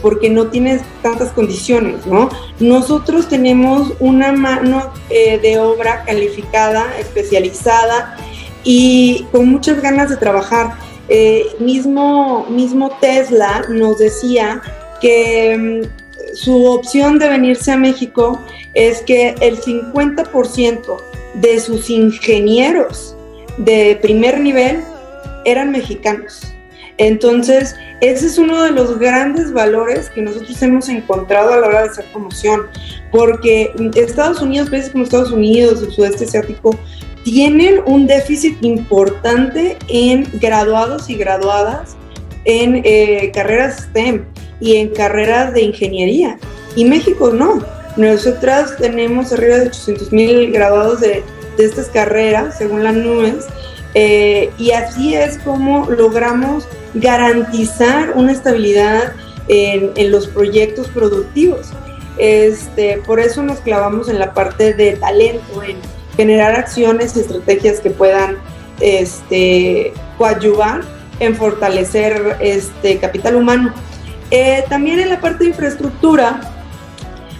porque 0.00 0.30
no 0.30 0.46
tienes 0.46 0.80
tantas 1.02 1.30
condiciones, 1.32 2.06
¿no? 2.06 2.30
Nosotros 2.58 3.28
tenemos 3.28 3.92
una 4.00 4.32
mano 4.32 4.90
eh, 5.10 5.38
de 5.38 5.58
obra 5.58 6.04
calificada, 6.06 6.86
especializada 6.98 8.16
y 8.64 9.26
con 9.30 9.46
muchas 9.46 9.82
ganas 9.82 10.08
de 10.08 10.16
trabajar. 10.16 10.72
Eh, 11.10 11.44
mismo, 11.58 12.46
mismo 12.48 12.96
Tesla 12.98 13.66
nos 13.68 13.98
decía 13.98 14.62
que 15.02 15.82
mm, 15.84 16.34
su 16.34 16.64
opción 16.64 17.18
de 17.18 17.28
venirse 17.28 17.72
a 17.72 17.76
México 17.76 18.40
es 18.72 19.02
que 19.02 19.34
el 19.40 19.60
50% 19.60 21.11
de 21.34 21.60
sus 21.60 21.90
ingenieros 21.90 23.16
de 23.58 23.98
primer 24.00 24.40
nivel 24.40 24.82
eran 25.44 25.70
mexicanos. 25.70 26.42
Entonces, 26.98 27.74
ese 28.00 28.26
es 28.26 28.38
uno 28.38 28.62
de 28.62 28.70
los 28.70 28.98
grandes 28.98 29.52
valores 29.52 30.10
que 30.10 30.22
nosotros 30.22 30.60
hemos 30.62 30.88
encontrado 30.88 31.52
a 31.52 31.56
la 31.56 31.66
hora 31.66 31.82
de 31.82 31.88
hacer 31.88 32.04
promoción, 32.12 32.62
porque 33.10 33.72
Estados 33.94 34.40
Unidos, 34.42 34.70
países 34.70 34.90
como 34.90 35.04
Estados 35.04 35.32
Unidos, 35.32 35.82
el 35.82 35.90
sudeste 35.90 36.24
asiático, 36.24 36.78
tienen 37.24 37.80
un 37.86 38.06
déficit 38.06 38.56
importante 38.62 39.78
en 39.88 40.26
graduados 40.40 41.08
y 41.08 41.14
graduadas 41.14 41.96
en 42.44 42.82
eh, 42.84 43.30
carreras 43.32 43.84
STEM 43.84 44.24
y 44.60 44.76
en 44.76 44.88
carreras 44.88 45.54
de 45.54 45.62
ingeniería. 45.62 46.38
Y 46.74 46.84
México 46.84 47.30
no. 47.30 47.64
Nosotras 47.96 48.76
tenemos 48.78 49.32
arriba 49.32 49.58
de 49.58 49.66
800 49.66 50.12
mil 50.12 50.52
graduados 50.52 51.00
de, 51.00 51.22
de, 51.56 51.64
estas 51.64 51.88
carreras, 51.88 52.56
según 52.58 52.84
la 52.84 52.92
NUES, 52.92 53.46
eh, 53.94 54.50
y 54.58 54.70
así 54.70 55.14
es 55.14 55.38
como 55.38 55.90
logramos 55.90 56.66
garantizar 56.94 58.12
una 58.14 58.32
estabilidad 58.32 59.12
en, 59.48 59.90
en 59.96 60.10
los 60.10 60.26
proyectos 60.26 60.88
productivos. 60.88 61.70
Este, 62.18 63.02
por 63.06 63.20
eso 63.20 63.42
nos 63.42 63.60
clavamos 63.60 64.08
en 64.08 64.18
la 64.18 64.34
parte 64.34 64.74
de 64.74 64.92
talento, 64.96 65.62
en 65.62 65.76
generar 66.16 66.54
acciones 66.54 67.16
y 67.16 67.20
estrategias 67.20 67.80
que 67.80 67.90
puedan 67.90 68.36
este, 68.80 69.92
coadyuvar 70.18 70.82
en 71.20 71.36
fortalecer 71.36 72.36
este 72.40 72.98
capital 72.98 73.36
humano. 73.36 73.72
Eh, 74.30 74.64
también 74.68 74.98
en 74.98 75.10
la 75.10 75.20
parte 75.20 75.44
de 75.44 75.50
infraestructura, 75.50 76.40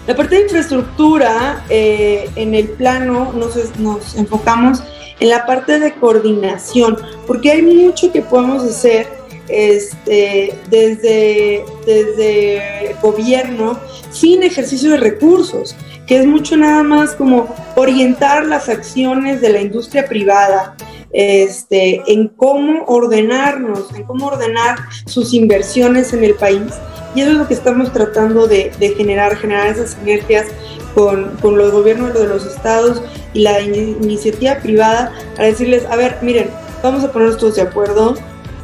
la 0.07 0.15
parte 0.15 0.35
de 0.35 0.41
infraestructura 0.43 1.63
eh, 1.69 2.29
en 2.35 2.53
el 2.55 2.69
plano 2.69 3.31
nos, 3.33 3.55
nos 3.79 4.15
enfocamos 4.15 4.83
en 5.19 5.29
la 5.29 5.45
parte 5.45 5.79
de 5.79 5.93
coordinación, 5.93 6.97
porque 7.25 7.51
hay 7.51 7.61
mucho 7.61 8.11
que 8.11 8.21
podemos 8.21 8.63
hacer 8.63 9.07
este, 9.47 10.53
desde, 10.69 11.63
desde 11.85 12.95
gobierno 13.01 13.79
sin 14.11 14.43
ejercicio 14.43 14.91
de 14.91 14.97
recursos 14.97 15.75
que 16.07 16.17
es 16.17 16.25
mucho 16.25 16.57
nada 16.57 16.83
más 16.83 17.11
como 17.11 17.53
orientar 17.75 18.45
las 18.45 18.69
acciones 18.69 19.41
de 19.41 19.49
la 19.49 19.61
industria 19.61 20.05
privada 20.05 20.75
este, 21.13 22.01
en 22.07 22.27
cómo 22.27 22.83
ordenarnos, 22.87 23.93
en 23.95 24.03
cómo 24.03 24.27
ordenar 24.27 24.77
sus 25.05 25.33
inversiones 25.33 26.11
en 26.13 26.23
el 26.23 26.33
país. 26.33 26.73
Y 27.15 27.21
eso 27.21 27.31
es 27.31 27.37
lo 27.37 27.47
que 27.47 27.53
estamos 27.53 27.93
tratando 27.93 28.47
de, 28.47 28.71
generar, 28.97 29.37
generar 29.37 29.67
esas 29.67 29.91
sinergias 29.91 30.47
con, 30.95 31.37
con, 31.41 31.57
los 31.57 31.71
gobiernos 31.71 32.13
de 32.13 32.27
los 32.27 32.45
estados 32.45 33.01
y 33.33 33.41
la 33.41 33.61
iniciativa 33.61 34.57
privada 34.57 35.13
para 35.35 35.47
decirles, 35.47 35.85
a 35.89 35.95
ver, 35.95 36.17
miren, 36.21 36.49
vamos 36.81 37.03
a 37.03 37.11
ponernos 37.11 37.37
todos 37.37 37.55
de 37.55 37.61
acuerdo, 37.61 38.15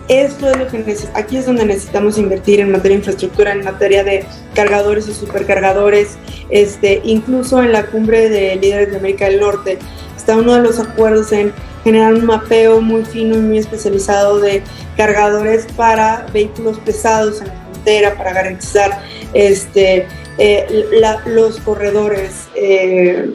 esto 0.10 0.50
es 0.50 0.58
lo 0.58 0.68
que 0.68 0.98
aquí 1.14 1.38
es 1.38 1.46
donde 1.46 1.66
necesitamos 1.66 2.18
invertir 2.18 2.60
en 2.60 2.72
materia 2.72 2.96
de 2.96 3.02
infraestructura, 3.02 3.52
en 3.52 3.64
materia 3.64 4.04
de 4.04 4.26
cargadores 4.56 5.08
y 5.08 5.14
supercargadores, 5.14 6.18
este, 6.50 7.00
incluso 7.04 7.62
en 7.62 7.72
la 7.72 7.86
cumbre 7.86 8.28
de 8.28 8.56
líderes 8.56 8.90
de 8.90 8.98
América 8.98 9.26
del 9.26 9.40
Norte 9.40 9.78
está 10.18 10.36
uno 10.36 10.56
de 10.56 10.62
los 10.62 10.80
acuerdos 10.80 11.32
en 11.32 11.54
generar 11.84 12.14
un 12.14 12.26
mapeo 12.26 12.82
muy 12.82 13.04
fino 13.06 13.36
y 13.36 13.40
muy 13.40 13.58
especializado 13.58 14.40
de 14.40 14.62
cargadores 14.98 15.66
para 15.76 16.26
vehículos 16.34 16.80
pesados 16.80 17.42
en 17.42 17.48
la 17.48 17.54
frontera 17.54 18.16
para 18.16 18.34
garantizar 18.34 19.02
este, 19.34 20.08
eh, 20.38 20.86
los 21.26 21.60
corredores 21.60 22.48
eh, 22.56 23.34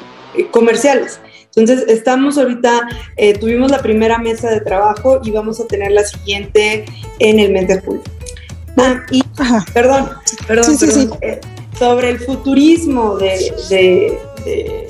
comerciales. 0.50 1.20
Entonces, 1.56 1.88
estamos 1.88 2.36
ahorita, 2.36 2.88
eh, 3.16 3.34
tuvimos 3.38 3.70
la 3.70 3.80
primera 3.80 4.18
mesa 4.18 4.50
de 4.50 4.60
trabajo 4.60 5.20
y 5.22 5.30
vamos 5.30 5.60
a 5.60 5.66
tener 5.66 5.92
la 5.92 6.04
siguiente 6.04 6.84
en 7.20 7.38
el 7.38 7.52
mes 7.52 7.68
de 7.68 7.80
julio. 7.80 8.02
Ah, 8.76 9.00
y, 9.12 9.22
perdón, 9.72 10.10
perdón, 10.48 10.76
eh, 11.20 11.40
sobre 11.78 12.10
el 12.10 12.18
futurismo 12.18 13.16
de, 13.16 13.54
de, 13.70 14.88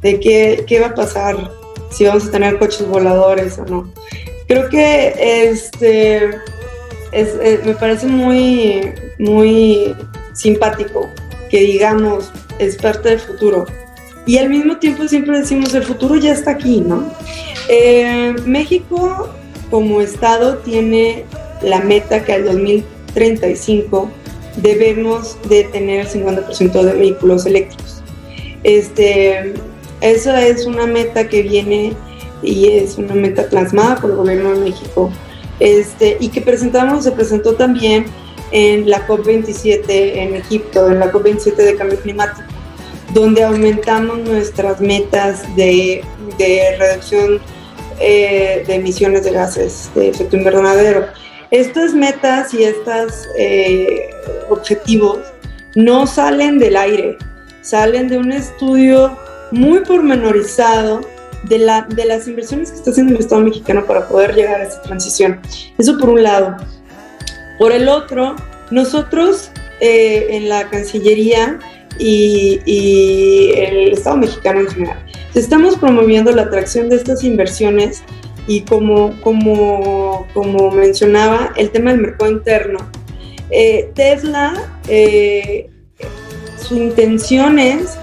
de, 0.00 0.20
qué, 0.20 0.64
qué 0.66 0.80
va 0.80 0.86
a 0.86 0.94
pasar, 0.94 1.36
si 1.94 2.04
vamos 2.04 2.26
a 2.26 2.30
tener 2.30 2.58
coches 2.58 2.86
voladores 2.86 3.58
o 3.58 3.64
no. 3.64 3.92
Creo 4.46 4.68
que 4.68 5.14
este 5.48 6.30
eh, 7.12 7.60
me 7.64 7.74
parece 7.74 8.06
muy, 8.06 8.92
muy 9.18 9.94
simpático 10.32 11.08
que 11.48 11.60
digamos 11.60 12.32
es 12.58 12.76
parte 12.76 13.10
del 13.10 13.20
futuro. 13.20 13.66
Y 14.26 14.38
al 14.38 14.48
mismo 14.48 14.78
tiempo 14.78 15.06
siempre 15.06 15.38
decimos 15.38 15.74
el 15.74 15.84
futuro 15.84 16.16
ya 16.16 16.32
está 16.32 16.52
aquí, 16.52 16.80
¿no? 16.80 17.12
Eh, 17.68 18.34
México 18.44 19.28
como 19.70 20.00
estado 20.00 20.58
tiene 20.58 21.24
la 21.62 21.80
meta 21.80 22.24
que 22.24 22.32
al 22.32 22.44
2035 22.44 24.10
debemos 24.56 25.36
de 25.48 25.64
tener 25.64 26.00
el 26.00 26.08
50% 26.08 26.82
de 26.82 26.92
vehículos 26.92 27.46
eléctricos. 27.46 28.02
Este, 28.62 29.54
esa 30.10 30.46
es 30.46 30.66
una 30.66 30.86
meta 30.86 31.28
que 31.28 31.42
viene 31.42 31.94
y 32.42 32.68
es 32.68 32.98
una 32.98 33.14
meta 33.14 33.48
plasmada 33.48 33.96
por 33.96 34.10
el 34.10 34.16
gobierno 34.16 34.52
de 34.52 34.60
México 34.70 35.10
este, 35.60 36.16
y 36.20 36.28
que 36.28 36.40
presentamos, 36.40 37.04
se 37.04 37.12
presentó 37.12 37.54
también 37.54 38.06
en 38.50 38.88
la 38.88 39.06
COP27 39.06 39.84
en 39.88 40.34
Egipto, 40.36 40.90
en 40.90 41.00
la 41.00 41.12
COP27 41.12 41.56
de 41.56 41.76
cambio 41.76 41.98
climático, 42.00 42.46
donde 43.12 43.42
aumentamos 43.44 44.18
nuestras 44.20 44.80
metas 44.80 45.42
de, 45.56 46.04
de 46.38 46.76
reducción 46.78 47.40
eh, 48.00 48.64
de 48.66 48.74
emisiones 48.74 49.24
de 49.24 49.32
gases 49.32 49.90
de 49.94 50.08
efecto 50.08 50.36
invernadero. 50.36 51.06
Estas 51.50 51.94
metas 51.94 52.52
y 52.52 52.64
estos 52.64 53.28
eh, 53.38 54.10
objetivos 54.50 55.18
no 55.76 56.06
salen 56.06 56.58
del 56.58 56.76
aire, 56.76 57.16
salen 57.62 58.08
de 58.08 58.18
un 58.18 58.32
estudio 58.32 59.16
muy 59.54 59.80
pormenorizado 59.80 61.00
de, 61.44 61.58
la, 61.58 61.82
de 61.82 62.04
las 62.04 62.26
inversiones 62.26 62.70
que 62.70 62.78
está 62.78 62.90
haciendo 62.90 63.14
el 63.14 63.20
Estado 63.20 63.42
mexicano 63.42 63.84
para 63.86 64.08
poder 64.08 64.34
llegar 64.34 64.60
a 64.60 64.64
esa 64.64 64.82
transición. 64.82 65.40
Eso 65.78 65.98
por 65.98 66.10
un 66.10 66.22
lado. 66.22 66.56
Por 67.58 67.72
el 67.72 67.88
otro, 67.88 68.34
nosotros 68.70 69.50
eh, 69.80 70.26
en 70.30 70.48
la 70.48 70.68
Cancillería 70.68 71.58
y, 71.98 72.60
el 73.56 73.92
Estado 73.92 74.16
mexicano 74.16 74.60
en 74.60 74.68
general, 74.68 75.06
estamos 75.34 75.76
promoviendo 75.76 76.32
la 76.32 76.42
atracción 76.42 76.88
de 76.88 76.96
estas 76.96 77.22
inversiones 77.22 78.02
y 78.48 78.62
como, 78.62 79.18
como, 79.20 80.26
como 80.34 80.70
mencionaba, 80.72 81.52
el 81.56 81.70
tema 81.70 81.92
del 81.92 82.00
mercado 82.00 82.30
interno. 82.30 82.78
Eh, 83.50 83.90
Tesla, 83.94 84.80
eh, 84.88 85.70
su 86.58 86.76
intención 86.76 87.58
es 87.58 87.96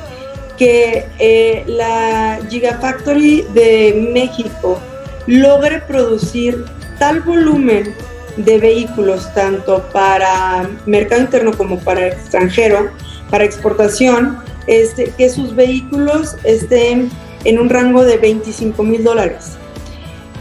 que 0.58 1.06
eh, 1.20 1.64
la 1.68 2.40
Gigafactory 2.50 3.48
de 3.54 4.10
México 4.14 4.80
logre 5.28 5.80
producir 5.82 6.66
tal 7.00 7.22
volumen 7.22 7.94
de 8.38 8.58
vehículos, 8.60 9.34
tanto 9.34 9.84
para 9.92 10.70
mercado 10.86 11.22
interno 11.22 11.52
como 11.58 11.80
para 11.80 12.08
extranjero, 12.08 12.92
para 13.30 13.44
exportación, 13.44 14.38
este, 14.68 15.12
que 15.18 15.30
sus 15.30 15.56
vehículos 15.56 16.36
estén 16.44 17.10
en 17.44 17.60
un 17.60 17.70
rango 17.70 18.04
de 18.04 18.18
25 18.18 18.84
mil 18.84 19.04
dólares. 19.04 19.58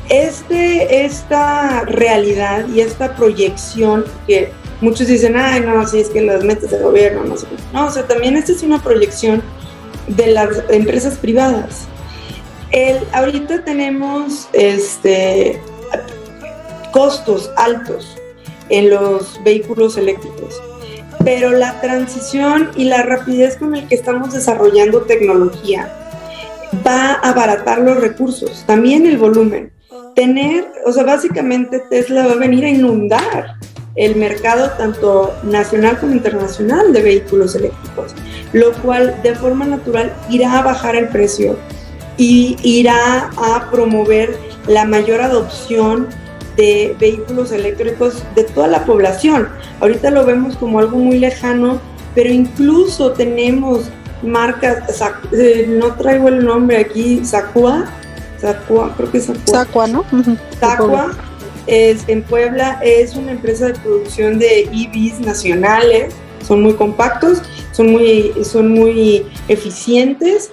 Este, 0.08 1.04
esta 1.04 1.82
realidad 1.82 2.66
y 2.68 2.80
esta 2.80 3.14
proyección 3.14 4.04
que 4.26 4.52
muchos 4.80 5.06
dicen, 5.06 5.36
ay, 5.36 5.60
no, 5.60 5.86
si 5.86 6.00
es 6.00 6.08
que 6.08 6.20
las 6.20 6.42
metas 6.44 6.70
del 6.70 6.82
gobierno, 6.82 7.24
no 7.24 7.36
sé. 7.36 7.46
No, 7.72 7.86
o 7.86 7.90
sea, 7.90 8.06
también 8.06 8.36
esta 8.36 8.52
es 8.52 8.62
una 8.62 8.82
proyección 8.82 9.42
de 10.16 10.28
las 10.28 10.64
empresas 10.70 11.16
privadas. 11.18 11.86
El, 12.70 12.98
ahorita 13.12 13.64
tenemos 13.64 14.48
este, 14.52 15.60
costos 16.92 17.50
altos 17.56 18.16
en 18.68 18.90
los 18.90 19.40
vehículos 19.44 19.96
eléctricos, 19.96 20.60
pero 21.24 21.50
la 21.50 21.80
transición 21.80 22.70
y 22.76 22.84
la 22.84 23.02
rapidez 23.02 23.56
con 23.56 23.74
el 23.74 23.88
que 23.88 23.96
estamos 23.96 24.32
desarrollando 24.32 25.02
tecnología 25.02 25.92
va 26.86 27.14
a 27.14 27.30
abaratar 27.30 27.80
los 27.80 28.00
recursos, 28.00 28.64
también 28.66 29.06
el 29.06 29.18
volumen. 29.18 29.72
Tener, 30.14 30.70
o 30.86 30.92
sea, 30.92 31.04
básicamente 31.04 31.80
Tesla 31.90 32.26
va 32.26 32.32
a 32.32 32.36
venir 32.36 32.64
a 32.64 32.70
inundar 32.70 33.56
el 33.96 34.16
mercado 34.16 34.70
tanto 34.78 35.34
nacional 35.42 35.98
como 35.98 36.12
internacional 36.12 36.92
de 36.92 37.02
vehículos 37.02 37.54
eléctricos 37.54 38.14
lo 38.52 38.72
cual 38.82 39.20
de 39.22 39.34
forma 39.34 39.64
natural 39.64 40.14
irá 40.28 40.58
a 40.58 40.62
bajar 40.62 40.96
el 40.96 41.08
precio 41.08 41.56
y 42.16 42.56
irá 42.62 43.30
a 43.36 43.70
promover 43.70 44.36
la 44.66 44.84
mayor 44.84 45.20
adopción 45.20 46.08
de 46.56 46.96
vehículos 46.98 47.52
eléctricos 47.52 48.22
de 48.34 48.44
toda 48.44 48.66
la 48.66 48.84
población. 48.84 49.48
Ahorita 49.80 50.10
lo 50.10 50.26
vemos 50.26 50.56
como 50.56 50.80
algo 50.80 50.98
muy 50.98 51.18
lejano, 51.18 51.80
pero 52.14 52.30
incluso 52.30 53.12
tenemos 53.12 53.88
marcas, 54.22 55.00
eh, 55.32 55.66
no 55.68 55.94
traigo 55.94 56.28
el 56.28 56.44
nombre 56.44 56.78
aquí, 56.78 57.24
Sacua, 57.24 57.86
Sacua, 58.38 58.92
creo 58.96 59.10
que 59.10 59.18
es 59.18 59.24
Sacua. 59.26 59.64
Sacua, 59.64 59.86
¿no? 59.86 60.04
Sacua 60.60 61.12
es 61.70 62.04
en 62.08 62.22
Puebla, 62.22 62.80
es 62.82 63.14
una 63.16 63.32
empresa 63.32 63.68
de 63.68 63.74
producción 63.74 64.38
de 64.38 64.62
EVs 64.62 65.20
nacionales, 65.20 66.14
son 66.46 66.62
muy 66.62 66.74
compactos 66.74 67.42
son 67.72 67.92
muy, 67.92 68.32
son 68.44 68.72
muy 68.72 69.26
eficientes. 69.48 70.50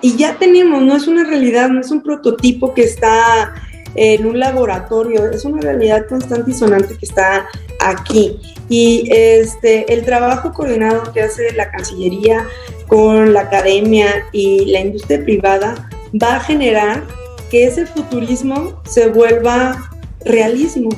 Y 0.00 0.16
ya 0.16 0.36
tenemos, 0.38 0.82
no 0.82 0.96
es 0.96 1.06
una 1.06 1.24
realidad, 1.24 1.68
no 1.68 1.80
es 1.80 1.90
un 1.90 2.02
prototipo 2.02 2.74
que 2.74 2.82
está 2.82 3.54
en 3.94 4.26
un 4.26 4.38
laboratorio, 4.38 5.30
es 5.30 5.44
una 5.44 5.60
realidad 5.60 6.06
constante 6.08 6.50
y 6.50 6.54
sonante 6.54 6.98
que 6.98 7.06
está 7.06 7.46
aquí. 7.80 8.38
Y 8.68 9.08
este, 9.10 9.92
el 9.92 10.04
trabajo 10.04 10.52
coordinado 10.52 11.12
que 11.12 11.22
hace 11.22 11.52
la 11.52 11.70
Cancillería 11.70 12.46
con 12.88 13.32
la 13.32 13.42
academia 13.42 14.26
y 14.32 14.66
la 14.66 14.80
industria 14.80 15.22
privada 15.22 15.88
va 16.20 16.36
a 16.36 16.40
generar 16.40 17.04
que 17.50 17.66
ese 17.66 17.86
futurismo 17.86 18.82
se 18.84 19.08
vuelva 19.08 19.90
realismo, 20.24 20.90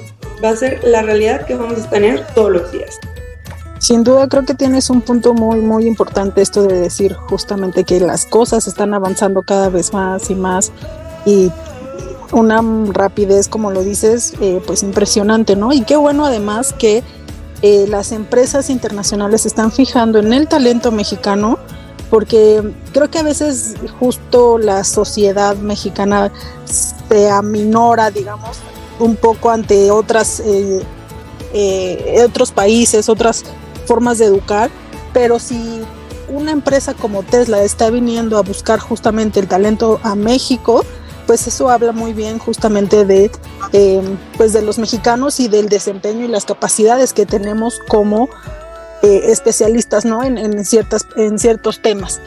va 0.43 0.51
a 0.51 0.57
ser 0.57 0.83
la 0.85 1.03
realidad 1.03 1.47
que 1.47 1.55
vamos 1.55 1.85
a 1.85 1.91
tener 1.91 2.27
todos 2.35 2.51
los 2.51 2.73
días. 2.73 2.99
Sin 3.79 4.05
duda 4.05 4.27
creo 4.29 4.45
que 4.45 4.55
tienes 4.55 4.89
un 4.89 5.03
punto 5.03 5.35
muy 5.35 5.61
muy 5.61 5.87
importante 5.87 6.41
esto 6.41 6.63
de 6.63 6.81
decir 6.81 7.15
justamente 7.15 7.85
que 7.85 8.01
las 8.01 8.25
cosas 8.25 8.67
están 8.67 8.95
avanzando 8.95 9.43
cada 9.43 9.69
vez 9.69 9.93
más 9.93 10.31
y 10.31 10.35
más 10.35 10.73
y 11.27 11.53
una 12.33 12.63
rapidez 12.93 13.49
como 13.49 13.71
lo 13.71 13.83
dices 13.83 14.33
eh, 14.41 14.63
pues 14.67 14.83
impresionante, 14.83 15.57
¿no? 15.57 15.73
Y 15.73 15.83
qué 15.83 15.97
bueno 15.97 16.25
además 16.25 16.73
que 16.73 17.03
eh, 17.63 17.87
las 17.89 18.13
empresas 18.13 18.71
internacionales 18.71 19.47
están 19.47 19.71
fijando 19.71 20.19
en 20.19 20.33
el 20.33 20.49
talento 20.49 20.91
mexicano 20.91 21.59
porque 22.11 22.63
creo 22.93 23.11
que 23.11 23.19
a 23.19 23.23
veces 23.23 23.75
justo 23.99 24.59
la 24.59 24.85
sociedad 24.85 25.57
mexicana 25.57 26.33
se 26.65 27.31
aminora, 27.31 28.11
digamos, 28.11 28.59
un 28.99 29.17
poco 29.17 29.51
ante 29.51 29.91
otras 29.91 30.43
eh, 30.45 32.23
otros 32.25 32.53
países, 32.53 33.09
otras 33.09 33.45
formas 33.87 34.19
de 34.19 34.27
educar, 34.27 34.71
pero 35.13 35.39
si 35.39 35.83
una 36.29 36.51
empresa 36.51 36.95
como 36.95 37.23
Tesla 37.23 37.63
está 37.63 37.91
viniendo 37.91 38.37
a 38.37 38.43
buscar 38.43 38.79
justamente 38.79 39.41
el 39.41 39.49
talento 39.49 40.01
a 40.03 40.15
México, 40.15 40.85
pues 41.27 41.47
eso 41.47 41.71
habla 41.71 41.93
muy 41.93 42.13
bien 42.13 42.39
justamente 42.39 43.05
de, 43.05 43.31
eh, 43.73 44.03
pues 44.37 44.53
de 44.53 44.63
los 44.63 44.79
mexicanos 44.79 45.41
y 45.41 45.49
del 45.49 45.69
desempeño 45.69 46.25
y 46.25 46.29
las 46.29 46.45
capacidades 46.45 47.13
que 47.13 47.27
tenemos 47.27 47.81
como 47.89 48.29
eh, 49.03 49.23
especialistas 49.31 50.05
¿no? 50.05 50.23
en, 50.23 50.65
ciertas, 50.65 51.07
en 51.17 51.39
ciertos 51.39 51.83
temas. 51.83 52.21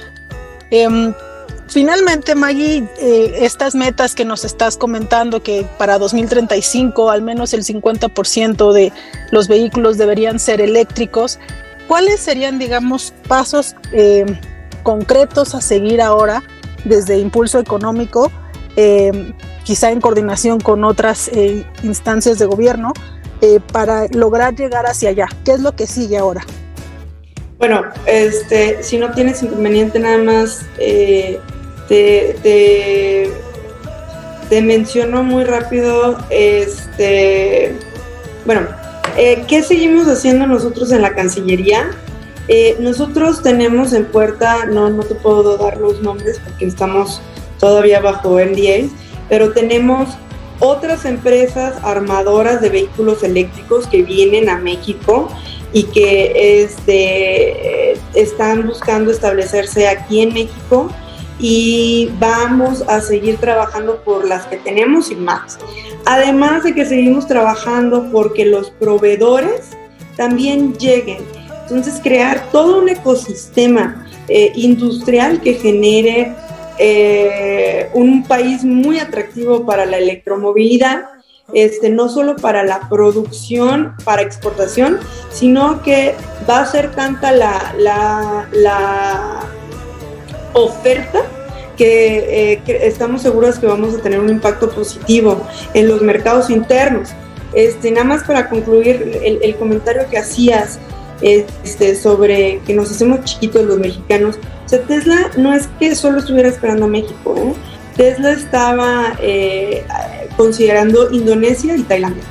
Finalmente, 1.69 2.33
Maggie, 2.33 2.83
eh, 2.99 3.31
estas 3.41 3.75
metas 3.75 4.15
que 4.15 4.25
nos 4.25 4.43
estás 4.43 4.75
comentando, 4.75 5.43
que 5.43 5.67
para 5.77 5.99
2035 5.99 7.11
al 7.11 7.21
menos 7.21 7.53
el 7.53 7.63
50% 7.63 8.73
de 8.73 8.91
los 9.29 9.47
vehículos 9.47 9.99
deberían 9.99 10.39
ser 10.39 10.61
eléctricos, 10.61 11.37
¿cuáles 11.87 12.21
serían, 12.21 12.57
digamos, 12.57 13.13
pasos 13.27 13.75
eh, 13.91 14.25
concretos 14.81 15.53
a 15.53 15.61
seguir 15.61 16.01
ahora 16.01 16.41
desde 16.85 17.19
Impulso 17.19 17.59
Económico, 17.59 18.31
eh, 18.75 19.31
quizá 19.63 19.91
en 19.91 20.01
coordinación 20.01 20.59
con 20.59 20.83
otras 20.83 21.29
instancias 21.83 22.39
de 22.39 22.47
gobierno, 22.47 22.93
para 23.71 24.07
lograr 24.07 24.55
llegar 24.55 24.87
hacia 24.87 25.09
allá? 25.11 25.27
¿Qué 25.45 25.51
es 25.51 25.59
lo 25.59 25.75
que 25.75 25.85
sigue 25.85 26.17
ahora? 26.17 26.41
Bueno, 27.59 27.83
este, 28.07 28.81
si 28.81 28.97
no 28.97 29.11
tienes 29.11 29.43
inconveniente, 29.43 29.99
nada 29.99 30.17
más 30.17 30.65
te, 31.89 33.31
menciono 34.61 35.23
muy 35.23 35.43
rápido, 35.43 36.17
este, 36.29 37.75
bueno, 38.45 38.61
eh, 39.17 39.43
¿qué 39.47 39.63
seguimos 39.63 40.07
haciendo 40.07 40.47
nosotros 40.47 40.91
en 40.91 41.01
la 41.01 41.13
Cancillería? 41.15 41.91
Eh, 42.47 42.77
nosotros 42.79 43.43
tenemos 43.43 43.93
en 43.93 44.05
puerta, 44.05 44.65
no, 44.65 44.89
no 44.89 45.03
te 45.03 45.15
puedo 45.15 45.57
dar 45.57 45.77
los 45.77 46.01
nombres 46.01 46.39
porque 46.43 46.65
estamos 46.65 47.21
todavía 47.59 47.99
bajo 47.99 48.39
NDA, 48.39 48.89
pero 49.27 49.51
tenemos 49.51 50.09
otras 50.59 51.05
empresas 51.05 51.75
armadoras 51.83 52.61
de 52.61 52.69
vehículos 52.69 53.23
eléctricos 53.23 53.87
que 53.87 54.03
vienen 54.03 54.49
a 54.49 54.57
México 54.57 55.29
y 55.73 55.83
que 55.83 56.63
este, 56.63 57.93
están 58.13 58.65
buscando 58.65 59.11
establecerse 59.11 59.87
aquí 59.87 60.21
en 60.21 60.33
México 60.33 60.91
y 61.39 62.11
vamos 62.19 62.83
a 62.87 63.01
seguir 63.01 63.37
trabajando 63.37 64.03
por 64.03 64.27
las 64.27 64.45
que 64.45 64.57
tenemos 64.57 65.09
y 65.09 65.15
más. 65.15 65.57
Además 66.05 66.63
de 66.63 66.75
que 66.75 66.85
seguimos 66.85 67.27
trabajando 67.27 68.09
porque 68.11 68.45
los 68.45 68.71
proveedores 68.71 69.71
también 70.17 70.73
lleguen. 70.73 71.23
Entonces, 71.61 71.99
crear 72.03 72.51
todo 72.51 72.79
un 72.81 72.89
ecosistema 72.89 74.05
eh, 74.27 74.51
industrial 74.55 75.39
que 75.41 75.53
genere 75.53 76.35
eh, 76.77 77.89
un 77.93 78.23
país 78.23 78.63
muy 78.63 78.99
atractivo 78.99 79.65
para 79.65 79.85
la 79.85 79.97
electromovilidad, 79.97 81.09
este, 81.53 81.89
no 81.89 82.09
solo 82.09 82.35
para 82.35 82.63
la 82.63 82.87
producción, 82.89 83.95
para 84.03 84.21
exportación, 84.21 84.99
sino 85.31 85.81
que 85.81 86.15
va 86.49 86.61
a 86.61 86.65
ser 86.65 86.91
tanta 86.91 87.31
la, 87.31 87.73
la, 87.77 89.48
oferta 90.65 91.23
eh, 91.77 92.61
que, 92.65 92.87
estamos 92.87 93.21
seguros 93.21 93.57
que 93.57 93.65
vamos 93.65 93.95
a 93.95 94.01
tener 94.01 94.19
un 94.19 94.29
impacto 94.29 94.69
positivo 94.69 95.41
en 95.73 95.87
los 95.87 96.01
mercados 96.01 96.49
internos. 96.49 97.09
Este, 97.53 97.89
nada 97.91 98.05
más 98.05 98.23
para 98.23 98.49
concluir 98.49 99.19
el, 99.41 99.55
comentario 99.55 100.03
que 100.09 100.17
hacías 100.17 100.79
este, 101.21 101.95
sobre 101.95 102.59
que 102.67 102.73
nos 102.73 102.91
hacemos 102.91 103.23
chiquitos 103.23 103.65
los 103.65 103.79
mexicanos, 103.79 104.37
sea, 104.69 104.81
Tesla 104.83 105.31
no 105.35 105.53
es 105.53 105.67
que 105.79 105.95
solo 105.95 106.19
estuviera 106.19 106.47
esperando 106.47 106.85
a 106.85 106.87
México, 106.87 107.35
¿eh? 107.37 107.53
Tesla 107.97 108.31
estaba 108.31 109.17
eh, 109.21 109.83
considerando 110.37 111.11
Indonesia 111.11 111.75
y 111.75 111.81
Tailandia. 111.81 112.23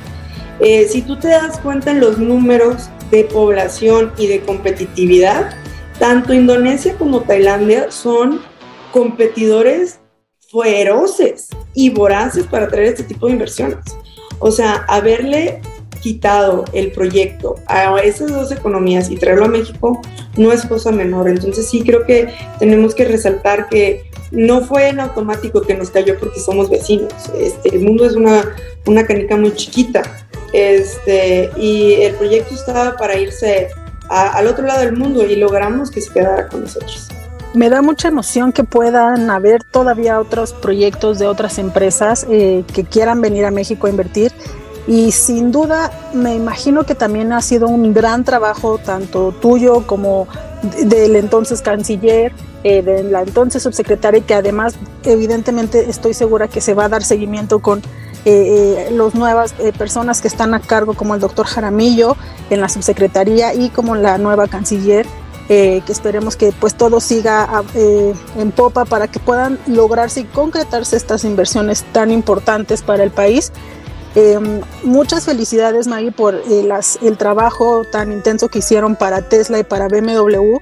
Eh, 0.59 0.87
si 0.89 1.01
tú 1.03 1.17
te 1.17 1.27
das 1.27 1.59
cuenta 1.59 1.91
en 1.91 1.99
los 1.99 2.17
números 2.17 2.89
de 3.11 3.25
población 3.25 4.11
y 4.17 4.27
de 4.27 4.41
competitividad, 4.41 5.51
tanto 5.99 6.33
Indonesia 6.33 6.95
como 6.97 7.21
Tailandia 7.21 7.91
son 7.91 8.41
competidores 8.91 9.99
feroces 10.51 11.49
y 11.73 11.91
voraces 11.91 12.45
para 12.47 12.67
traer 12.67 12.87
este 12.87 13.03
tipo 13.03 13.27
de 13.27 13.33
inversiones. 13.33 13.79
O 14.39 14.51
sea, 14.51 14.85
haberle 14.87 15.61
quitado 16.01 16.63
el 16.71 16.91
proyecto 16.91 17.55
a 17.67 17.99
esas 17.99 18.31
dos 18.31 18.51
economías 18.51 19.11
y 19.11 19.17
traerlo 19.17 19.45
a 19.45 19.49
México 19.49 20.01
no 20.37 20.51
es 20.51 20.65
cosa 20.65 20.91
menor. 20.91 21.27
Entonces 21.27 21.69
sí 21.69 21.83
creo 21.83 22.05
que 22.05 22.29
tenemos 22.57 22.95
que 22.95 23.05
resaltar 23.05 23.67
que 23.67 24.09
no 24.31 24.61
fue 24.61 24.87
en 24.87 25.01
automático 25.01 25.61
que 25.61 25.75
nos 25.75 25.89
cayó 25.89 26.17
porque 26.17 26.39
somos 26.39 26.69
vecinos. 26.69 27.13
Este, 27.37 27.75
el 27.75 27.81
mundo 27.81 28.05
es 28.05 28.15
una, 28.15 28.55
una 28.85 29.05
canica 29.05 29.35
muy 29.35 29.53
chiquita 29.53 30.03
este, 30.53 31.51
y 31.57 31.93
el 32.01 32.15
proyecto 32.15 32.55
estaba 32.55 32.95
para 32.95 33.17
irse 33.17 33.69
al 34.09 34.47
otro 34.47 34.65
lado 34.65 34.81
del 34.81 34.97
mundo 34.97 35.25
y 35.25 35.35
logramos 35.35 35.91
que 35.91 36.01
se 36.01 36.11
quedara 36.11 36.47
con 36.47 36.61
nosotros. 36.61 37.09
Me 37.53 37.69
da 37.69 37.81
mucha 37.81 38.07
emoción 38.07 38.51
que 38.51 38.63
puedan 38.63 39.29
haber 39.31 39.63
todavía 39.63 40.19
otros 40.19 40.53
proyectos 40.53 41.17
de 41.17 41.27
otras 41.27 41.57
empresas 41.57 42.25
eh, 42.29 42.63
que 42.73 42.83
quieran 42.83 43.21
venir 43.21 43.45
a 43.45 43.51
México 43.51 43.87
a 43.87 43.89
invertir 43.89 44.31
y 44.87 45.11
sin 45.11 45.51
duda 45.51 45.91
me 46.13 46.35
imagino 46.35 46.83
que 46.83 46.95
también 46.95 47.33
ha 47.33 47.41
sido 47.41 47.67
un 47.67 47.93
gran 47.93 48.23
trabajo 48.23 48.77
tanto 48.77 49.31
tuyo 49.31 49.85
como 49.87 50.27
del 50.83 51.15
entonces 51.15 51.61
canciller, 51.61 52.33
eh, 52.63 52.81
de 52.81 53.03
la 53.03 53.21
entonces 53.21 53.63
subsecretaria 53.63 54.21
que 54.21 54.33
además 54.33 54.75
evidentemente 55.03 55.89
estoy 55.89 56.13
segura 56.13 56.47
que 56.47 56.61
se 56.61 56.73
va 56.73 56.85
a 56.85 56.89
dar 56.89 57.03
seguimiento 57.03 57.59
con 57.59 57.81
eh, 58.25 58.87
eh 58.89 58.91
las 58.91 59.15
nuevas 59.15 59.55
eh, 59.59 59.71
personas 59.71 60.21
que 60.21 60.27
están 60.27 60.53
a 60.53 60.59
cargo 60.59 60.93
como 60.93 61.15
el 61.15 61.21
doctor 61.21 61.45
Jaramillo 61.45 62.15
en 62.49 62.61
la 62.61 62.69
subsecretaría 62.69 63.53
y 63.53 63.69
como 63.69 63.95
la 63.95 64.17
nueva 64.17 64.47
canciller. 64.47 65.05
que 65.47 65.83
esperemos 65.87 66.35
que 66.35 66.51
pues 66.51 66.75
todo 66.75 66.99
siga 66.99 67.63
en 67.73 68.51
popa 68.51 68.85
para 68.85 69.07
que 69.07 69.19
puedan 69.19 69.57
lograrse 69.65 70.19
y 70.19 70.23
concretarse 70.25 70.95
estas 70.95 71.23
inversiones 71.23 71.83
tan 71.91 72.11
importantes 72.11 72.83
para 72.83 73.03
el 73.03 73.09
país 73.09 73.51
Em, 74.15 74.61
muchas 74.83 75.25
felicidades, 75.25 75.87
Maggie, 75.87 76.11
por 76.11 76.35
eh, 76.35 76.67
el 77.01 77.17
trabajo 77.17 77.83
tan 77.85 78.11
intenso 78.11 78.49
que 78.49 78.59
hicieron 78.59 78.95
para 78.95 79.21
Tesla 79.21 79.59
y 79.59 79.63
para 79.63 79.87
BMW. 79.87 80.57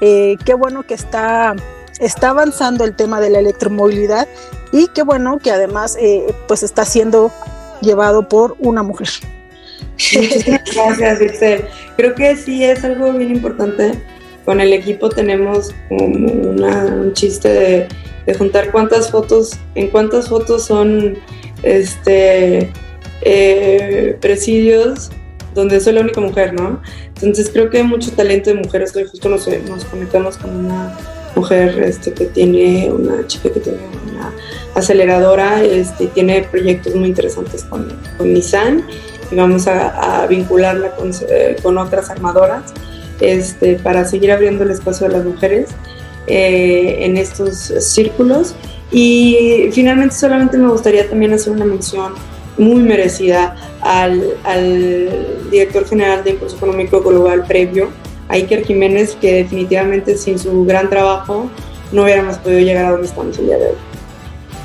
Eh, 0.00 0.36
qué 0.44 0.54
bueno 0.54 0.82
que 0.82 0.94
está, 0.94 1.54
está 1.98 2.30
avanzando 2.30 2.84
el 2.84 2.94
tema 2.94 3.20
de 3.20 3.30
la 3.30 3.38
electromovilidad 3.38 4.28
y 4.72 4.88
qué 4.88 5.02
bueno 5.02 5.38
que 5.38 5.50
además 5.50 5.96
eh, 6.00 6.34
pues 6.46 6.62
está 6.62 6.84
siendo 6.84 7.30
llevado 7.80 8.28
por 8.28 8.56
una 8.58 8.82
mujer. 8.82 9.08
Muchísimas 9.92 10.62
gracias, 10.74 11.20
Excel. 11.20 11.64
Creo 11.96 12.14
que 12.14 12.36
sí 12.36 12.64
es 12.64 12.84
algo 12.84 13.12
bien 13.12 13.34
importante. 13.34 13.92
Con 14.44 14.60
el 14.60 14.72
equipo 14.72 15.10
tenemos 15.10 15.74
un 15.90 17.12
chiste 17.12 17.48
de, 17.48 17.88
de 18.26 18.34
juntar 18.34 18.70
cuántas 18.70 19.10
fotos, 19.10 19.58
en 19.74 19.88
cuántas 19.88 20.28
fotos 20.28 20.64
son 20.64 21.18
este 21.62 22.72
eh, 23.22 24.16
presidios 24.20 25.10
donde 25.54 25.80
soy 25.80 25.94
la 25.94 26.02
única 26.02 26.20
mujer, 26.20 26.54
¿no? 26.54 26.80
Entonces 27.16 27.50
creo 27.50 27.68
que 27.68 27.78
hay 27.78 27.82
mucho 27.82 28.12
talento 28.12 28.50
de 28.50 28.56
mujeres. 28.56 28.94
Hoy 28.94 29.06
justo 29.06 29.28
nos, 29.28 29.48
nos 29.48 29.84
conectamos 29.86 30.36
con 30.36 30.64
una 30.64 30.96
mujer 31.34 31.82
este, 31.82 32.12
que 32.12 32.26
tiene, 32.26 32.90
una 32.92 33.26
chica 33.26 33.50
que 33.50 33.60
tiene 33.60 33.78
una 34.10 34.32
aceleradora 34.74 35.62
este, 35.62 36.06
tiene 36.08 36.42
proyectos 36.42 36.94
muy 36.94 37.08
interesantes 37.08 37.64
con, 37.64 37.88
con 38.16 38.32
Nissan 38.32 38.84
y 39.30 39.36
vamos 39.36 39.66
a, 39.66 40.26
vincularla 40.28 40.94
con, 40.96 41.10
eh, 41.28 41.56
con, 41.62 41.78
otras 41.78 42.10
armadoras 42.10 42.72
este, 43.20 43.76
para 43.76 44.04
seguir 44.04 44.32
abriendo 44.32 44.64
el 44.64 44.70
espacio 44.70 45.08
de 45.08 45.14
las 45.14 45.24
mujeres 45.24 45.70
eh, 46.26 46.98
en 47.00 47.16
estos 47.16 47.56
círculos. 47.80 48.54
Y 48.90 49.68
finalmente 49.72 50.14
solamente 50.14 50.56
me 50.56 50.68
gustaría 50.68 51.08
también 51.08 51.34
hacer 51.34 51.52
una 51.52 51.64
mención 51.64 52.14
muy 52.56 52.82
merecida 52.82 53.54
al, 53.80 54.34
director 55.50 55.86
general 55.86 56.24
de 56.24 56.30
Impulso 56.30 56.56
Económico 56.56 57.00
Global 57.00 57.44
previo, 57.46 57.86
a 57.86 58.07
Iker 58.28 58.64
Jiménez, 58.64 59.16
que 59.20 59.34
definitivamente 59.34 60.16
sin 60.16 60.38
su 60.38 60.64
gran 60.64 60.88
trabajo 60.90 61.50
no 61.92 62.02
hubiéramos 62.02 62.36
podido 62.38 62.60
llegar 62.60 62.86
a 62.86 62.90
donde 62.92 63.06
estamos 63.06 63.38
el 63.38 63.46
día 63.46 63.58
de 63.58 63.66
hoy. 63.68 63.76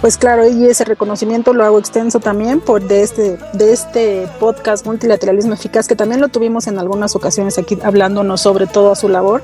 Pues 0.02 0.18
claro, 0.18 0.46
y 0.46 0.66
ese 0.66 0.84
reconocimiento 0.84 1.54
lo 1.54 1.64
hago 1.64 1.80
extenso 1.80 2.20
también 2.20 2.60
por 2.60 2.84
de 2.84 3.04
este, 3.04 3.38
de 3.54 3.72
este 3.72 4.28
podcast 4.38 4.86
Multilateralismo 4.86 5.54
Eficaz, 5.54 5.88
que 5.88 5.96
también 5.96 6.20
lo 6.20 6.28
tuvimos 6.28 6.68
en 6.68 6.78
algunas 6.78 7.16
ocasiones 7.16 7.58
aquí 7.58 7.78
hablándonos 7.82 8.42
sobre 8.42 8.68
todo 8.68 8.96
su 8.96 9.08
labor. 9.08 9.42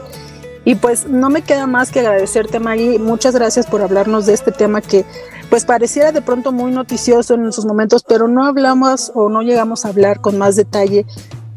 Y 0.66 0.76
pues 0.76 1.08
no 1.08 1.30
me 1.30 1.44
queda 1.44 1.66
más 1.66 1.92
que 1.92 2.02
agradecerte, 2.02 2.60
Maggie. 2.60 3.00
Muchas 3.00 3.34
gracias 3.34 3.68
por 3.68 3.82
hablarnos 3.82 4.26
de 4.26 4.34
este 4.34 4.52
tema 4.52 4.82
que 4.82 5.06
pues 5.50 5.64
pareciera 5.64 6.12
de 6.12 6.22
pronto 6.22 6.52
muy 6.52 6.72
noticioso 6.74 7.36
en 7.36 7.54
sus 7.54 7.66
momentos, 7.66 8.04
pero 8.04 8.28
no 8.28 8.46
hablamos 8.46 9.14
o 9.16 9.30
no 9.30 9.42
llegamos 9.42 9.86
a 9.86 9.90
hablar 9.90 10.20
con 10.20 10.38
más 10.38 10.58
detalle 10.58 11.06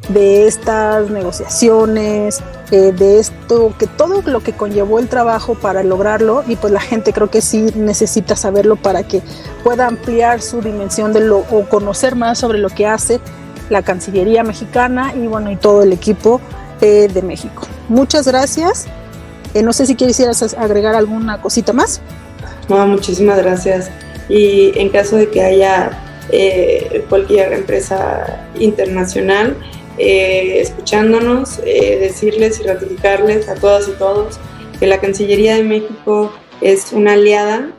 de 0.09 0.47
estas 0.47 1.11
negociaciones, 1.11 2.43
eh, 2.71 2.93
de 2.93 3.21
esto, 3.21 3.73
que 3.79 3.87
todo 3.87 4.23
lo 4.23 4.41
que 4.41 4.53
conllevó 4.53 4.99
el 4.99 5.09
trabajo 5.09 5.55
para 5.55 5.83
lograrlo 5.83 6.43
y 6.47 6.57
pues 6.57 6.73
la 6.73 6.81
gente 6.81 7.13
creo 7.13 7.31
que 7.31 7.41
sí 7.41 7.69
necesita 7.77 8.35
saberlo 8.35 8.77
para 8.77 9.05
que 9.05 9.23
pueda 9.63 9.87
ampliar 9.87 10.43
su 10.43 10.61
dimensión 10.61 11.13
de 11.13 11.21
lo 11.21 11.39
o 11.39 11.69
conocer 11.69 12.17
más 12.17 12.39
sobre 12.39 12.59
lo 12.59 12.69
que 12.69 12.87
hace 12.87 13.21
la 13.71 13.83
Cancillería 13.83 14.43
mexicana 14.43 15.15
y 15.15 15.27
bueno 15.29 15.51
y 15.51 15.57
todo 15.57 15.83
el 15.83 15.93
equipo 15.93 16.41
eh, 16.81 17.09
de 17.13 17.23
México. 17.23 17.63
Muchas 17.89 18.27
gracias. 18.27 18.87
Eh, 19.55 19.63
no 19.63 19.73
sé 19.73 19.87
si 19.87 19.95
quisieras 19.95 20.43
agregar 20.55 20.97
alguna 20.97 21.41
cosita 21.41 21.73
más. 21.73 22.01
No, 22.69 22.87
muchísimas 22.87 23.39
gracias. 23.39 23.91
Y 24.29 24.73
en 24.79 24.89
caso 24.89 25.17
de 25.17 25.31
que 25.31 25.43
haya 25.43 25.99
cualquier 27.09 27.53
empresa 27.53 28.47
internacional 28.59 29.57
eh, 29.99 30.61
escuchándonos, 30.61 31.59
eh, 31.65 31.99
decirles 32.01 32.61
y 32.61 32.65
ratificarles 32.65 33.49
a 33.49 33.55
todas 33.55 33.89
y 33.89 33.93
todos 33.93 34.39
que 34.79 34.87
la 34.87 35.01
Cancillería 35.01 35.57
de 35.57 35.65
México 35.65 36.33
es 36.61 36.93
una 36.93 37.15
aliada 37.15 37.73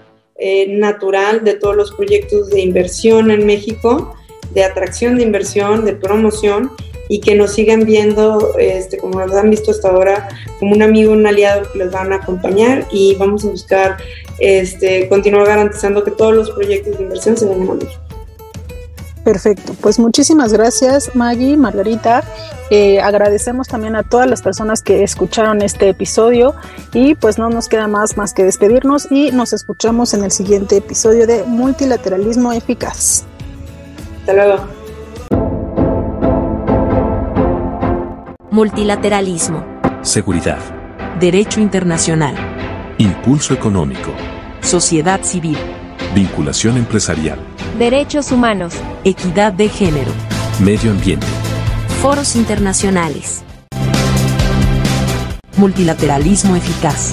natural 0.68 1.46
de 1.46 1.54
todos 1.54 1.76
los 1.76 1.94
proyectos 1.94 2.50
de 2.50 2.60
inversión 2.60 3.32
en 3.32 3.46
México, 3.46 4.14
de 4.54 4.66
atracción 4.66 5.16
de 5.16 5.24
inversión, 5.24 5.86
de 5.86 5.94
promoción 5.94 6.72
y 7.10 7.20
que 7.20 7.36
nos 7.36 7.54
sigan 7.54 7.86
viendo, 7.86 8.56
este, 8.58 8.98
como 8.98 9.20
nos 9.20 9.36
han 9.36 9.50
visto 9.50 9.72
hasta 9.72 9.90
ahora, 9.90 10.28
como 10.60 10.74
un 10.74 10.82
amigo, 10.82 11.12
un 11.12 11.28
aliado 11.28 11.72
que 11.72 11.80
los 11.80 11.92
van 11.92 12.14
a 12.14 12.18
acompañar 12.18 12.88
y 12.92 13.16
vamos 13.16 13.46
a 13.46 13.50
buscar 13.50 13.98
este, 14.40 15.08
continuar 15.10 15.46
garantizando 15.46 16.04
que 16.04 16.12
todos 16.12 16.34
los 16.34 16.52
proyectos 16.52 16.98
de 16.98 17.04
inversión 17.04 17.38
se 17.38 17.46
vengan 17.46 17.70
a 17.70 17.74
México. 17.76 18.02
Perfecto, 19.24 19.74
pues 19.80 20.00
muchísimas 20.00 20.52
gracias 20.52 21.16
Maggie, 21.16 21.56
Margarita. 21.56 22.24
Eh, 22.70 23.00
agradecemos 23.00 23.68
también 23.68 23.96
a 23.96 24.04
todas 24.04 24.30
las 24.30 24.42
personas 24.42 24.82
que 24.82 25.04
escucharon 25.04 25.62
este 25.62 25.88
episodio 25.88 26.56
y 26.94 27.16
pues 27.16 27.38
no 27.38 27.50
nos 27.50 27.70
queda 27.70 27.88
más 27.88 28.18
más 28.18 28.34
que 28.34 28.44
despedirnos 28.44 29.10
y 29.12 29.32
nos 29.32 29.54
escuchamos 29.54 30.14
en 30.14 30.26
el 30.26 30.32
siguiente 30.32 30.78
episodio 30.78 31.26
de 31.26 31.44
Multilateralismo 31.44 32.52
Eficaz. 32.52 33.24
Hasta 34.22 34.34
luego. 34.34 34.68
Multilateralismo. 38.52 39.64
Seguridad. 40.02 40.60
Derecho 41.20 41.62
internacional. 41.62 42.36
Impulso 42.98 43.54
económico. 43.54 44.12
Sociedad 44.62 45.22
civil. 45.24 45.58
Vinculación 46.14 46.78
empresarial. 46.78 47.53
Derechos 47.84 48.32
humanos. 48.32 48.76
Equidad 49.04 49.52
de 49.52 49.68
género. 49.68 50.10
Medio 50.64 50.92
ambiente. 50.92 51.28
Foros 52.02 52.38
internacionales. 52.38 53.44
Multilateralismo 55.58 56.56
eficaz. 56.56 57.12